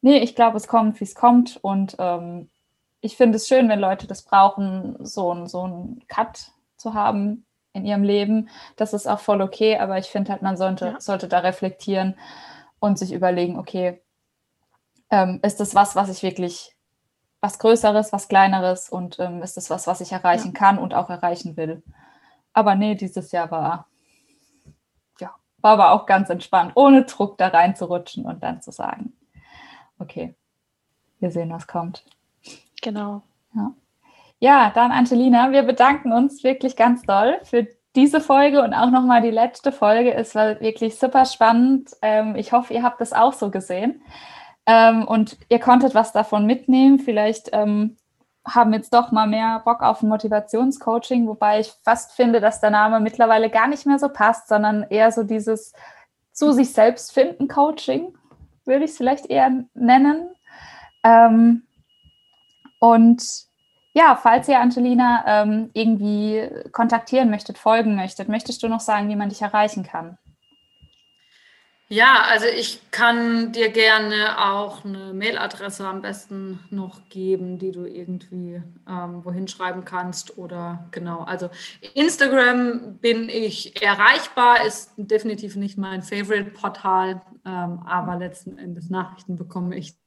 nee, 0.00 0.18
ich 0.18 0.34
glaube, 0.34 0.56
es 0.56 0.66
kommt, 0.66 0.98
wie 1.00 1.04
es 1.04 1.14
kommt. 1.14 1.58
Und 1.60 1.96
ähm, 1.98 2.48
ich 3.02 3.18
finde 3.18 3.36
es 3.36 3.46
schön, 3.46 3.68
wenn 3.68 3.80
Leute 3.80 4.06
das 4.06 4.22
brauchen, 4.22 4.96
so, 5.00 5.44
so 5.44 5.62
einen 5.64 6.02
Cut 6.08 6.50
zu 6.78 6.94
haben 6.94 7.44
in 7.74 7.84
ihrem 7.84 8.04
Leben. 8.04 8.48
Das 8.76 8.94
ist 8.94 9.06
auch 9.06 9.20
voll 9.20 9.42
okay. 9.42 9.76
Aber 9.78 9.98
ich 9.98 10.06
finde 10.06 10.32
halt, 10.32 10.40
man 10.40 10.56
sollte, 10.56 10.86
ja. 10.86 11.00
sollte 11.00 11.28
da 11.28 11.40
reflektieren 11.40 12.14
und 12.78 12.98
sich 12.98 13.12
überlegen, 13.12 13.58
okay, 13.58 14.00
ähm, 15.10 15.40
ist 15.42 15.60
das 15.60 15.74
was, 15.74 15.96
was 15.96 16.08
ich 16.08 16.22
wirklich, 16.22 16.74
was 17.40 17.58
Größeres, 17.58 18.12
was 18.12 18.28
Kleineres 18.28 18.88
und 18.88 19.18
ähm, 19.18 19.42
ist 19.42 19.56
das 19.56 19.70
was, 19.70 19.86
was 19.86 20.00
ich 20.00 20.12
erreichen 20.12 20.52
ja. 20.54 20.58
kann 20.58 20.78
und 20.78 20.94
auch 20.94 21.10
erreichen 21.10 21.56
will. 21.56 21.82
Aber 22.52 22.74
nee, 22.74 22.94
dieses 22.94 23.32
Jahr 23.32 23.50
war, 23.50 23.86
ja, 25.20 25.34
war 25.58 25.72
aber 25.72 25.92
auch 25.92 26.06
ganz 26.06 26.30
entspannt, 26.30 26.72
ohne 26.74 27.04
Druck 27.04 27.38
da 27.38 27.48
reinzurutschen 27.48 28.24
und 28.24 28.42
dann 28.42 28.62
zu 28.62 28.72
sagen, 28.72 29.12
okay, 29.98 30.34
wir 31.18 31.30
sehen, 31.30 31.50
was 31.50 31.66
kommt. 31.66 32.04
Genau. 32.82 33.22
Ja. 33.54 33.72
Ja, 34.42 34.70
dann 34.74 34.90
Angelina, 34.90 35.52
wir 35.52 35.62
bedanken 35.64 36.12
uns 36.12 36.42
wirklich 36.42 36.74
ganz 36.74 37.02
doll 37.02 37.38
für 37.42 37.68
diese 37.94 38.20
Folge 38.20 38.62
und 38.62 38.72
auch 38.72 38.90
nochmal 38.90 39.20
die 39.20 39.30
letzte 39.30 39.70
Folge. 39.70 40.14
Es 40.14 40.34
war 40.34 40.60
wirklich 40.60 40.98
super 40.98 41.26
spannend. 41.26 41.90
Ähm, 42.00 42.36
ich 42.36 42.52
hoffe, 42.52 42.72
ihr 42.72 42.82
habt 42.82 43.00
das 43.00 43.12
auch 43.12 43.34
so 43.34 43.50
gesehen. 43.50 44.02
Ähm, 44.66 45.06
und 45.06 45.36
ihr 45.48 45.58
konntet 45.58 45.94
was 45.94 46.12
davon 46.12 46.46
mitnehmen. 46.46 46.98
Vielleicht 46.98 47.50
ähm, 47.52 47.96
haben 48.46 48.72
jetzt 48.72 48.94
doch 48.94 49.12
mal 49.12 49.26
mehr 49.26 49.60
Bock 49.64 49.82
auf 49.82 50.02
ein 50.02 50.08
Motivationscoaching, 50.08 51.26
wobei 51.26 51.60
ich 51.60 51.72
fast 51.82 52.12
finde, 52.12 52.40
dass 52.40 52.60
der 52.60 52.70
Name 52.70 53.00
mittlerweile 53.00 53.50
gar 53.50 53.68
nicht 53.68 53.86
mehr 53.86 53.98
so 53.98 54.08
passt, 54.08 54.48
sondern 54.48 54.84
eher 54.88 55.12
so 55.12 55.22
dieses 55.22 55.72
zu 56.32 56.52
sich 56.52 56.72
selbst 56.72 57.12
finden 57.12 57.48
Coaching, 57.48 58.14
würde 58.64 58.84
ich 58.84 58.92
es 58.92 58.96
vielleicht 58.96 59.26
eher 59.26 59.64
nennen. 59.74 60.30
Ähm, 61.04 61.64
und 62.78 63.22
ja, 63.92 64.16
falls 64.16 64.48
ihr 64.48 64.60
Angelina 64.60 65.24
ähm, 65.26 65.70
irgendwie 65.74 66.48
kontaktieren 66.72 67.30
möchtet, 67.30 67.58
folgen 67.58 67.96
möchtet, 67.96 68.28
möchtest 68.28 68.62
du 68.62 68.68
noch 68.68 68.80
sagen, 68.80 69.08
wie 69.08 69.16
man 69.16 69.28
dich 69.28 69.42
erreichen 69.42 69.82
kann? 69.82 70.16
Ja, 71.92 72.22
also 72.28 72.46
ich 72.46 72.92
kann 72.92 73.50
dir 73.50 73.68
gerne 73.68 74.38
auch 74.38 74.84
eine 74.84 75.12
Mailadresse 75.12 75.84
am 75.84 76.02
besten 76.02 76.60
noch 76.70 77.08
geben, 77.08 77.58
die 77.58 77.72
du 77.72 77.84
irgendwie 77.84 78.62
ähm, 78.88 79.24
wohin 79.24 79.48
schreiben 79.48 79.84
kannst 79.84 80.38
oder 80.38 80.86
genau. 80.92 81.22
Also 81.24 81.50
Instagram 81.94 82.98
bin 82.98 83.28
ich 83.28 83.82
erreichbar, 83.82 84.64
ist 84.64 84.92
definitiv 84.98 85.56
nicht 85.56 85.78
mein 85.78 86.02
Favorite-Portal, 86.02 87.22
ähm, 87.44 87.82
aber 87.84 88.16
letzten 88.18 88.56
Endes 88.56 88.88
Nachrichten 88.88 89.34
bekomme 89.34 89.76
ich 89.76 89.98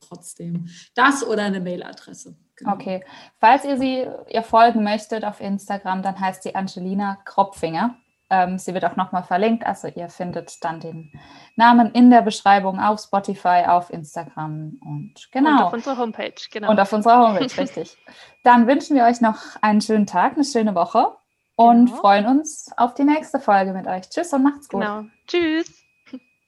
trotzdem. 0.00 0.68
Das 0.96 1.24
oder 1.24 1.44
eine 1.44 1.60
Mailadresse. 1.60 2.36
Genau. 2.56 2.72
Okay. 2.72 3.04
Falls 3.38 3.64
ihr 3.64 3.78
sie 3.78 4.04
ihr 4.28 4.42
folgen 4.42 4.82
möchtet 4.82 5.24
auf 5.24 5.40
Instagram, 5.40 6.02
dann 6.02 6.18
heißt 6.18 6.42
sie 6.42 6.56
Angelina 6.56 7.18
Kropfinger. 7.24 7.96
Ähm, 8.34 8.58
sie 8.58 8.74
wird 8.74 8.84
auch 8.84 8.96
nochmal 8.96 9.22
verlinkt, 9.22 9.64
also 9.64 9.86
ihr 9.86 10.08
findet 10.08 10.64
dann 10.64 10.80
den 10.80 11.12
Namen 11.54 11.92
in 11.92 12.10
der 12.10 12.22
Beschreibung 12.22 12.80
auf 12.80 13.00
Spotify, 13.00 13.64
auf 13.66 13.90
Instagram 13.90 14.80
und 14.84 15.28
genau. 15.30 15.50
Und 15.50 15.62
auf 15.62 15.72
unserer 15.72 15.98
Homepage, 15.98 16.34
genau. 16.50 16.70
Und 16.70 16.80
auf 16.80 16.92
unserer 16.92 17.28
Homepage, 17.28 17.56
richtig. 17.58 17.96
Dann 18.42 18.66
wünschen 18.66 18.96
wir 18.96 19.04
euch 19.04 19.20
noch 19.20 19.38
einen 19.62 19.80
schönen 19.80 20.06
Tag, 20.06 20.34
eine 20.34 20.44
schöne 20.44 20.74
Woche 20.74 21.16
und 21.54 21.86
genau. 21.86 22.00
freuen 22.00 22.26
uns 22.26 22.70
auf 22.76 22.94
die 22.94 23.04
nächste 23.04 23.38
Folge 23.38 23.72
mit 23.72 23.86
euch. 23.86 24.08
Tschüss 24.10 24.32
und 24.32 24.42
macht's 24.42 24.68
gut. 24.68 24.80
Genau. 24.80 25.04
Tschüss. 25.28 25.83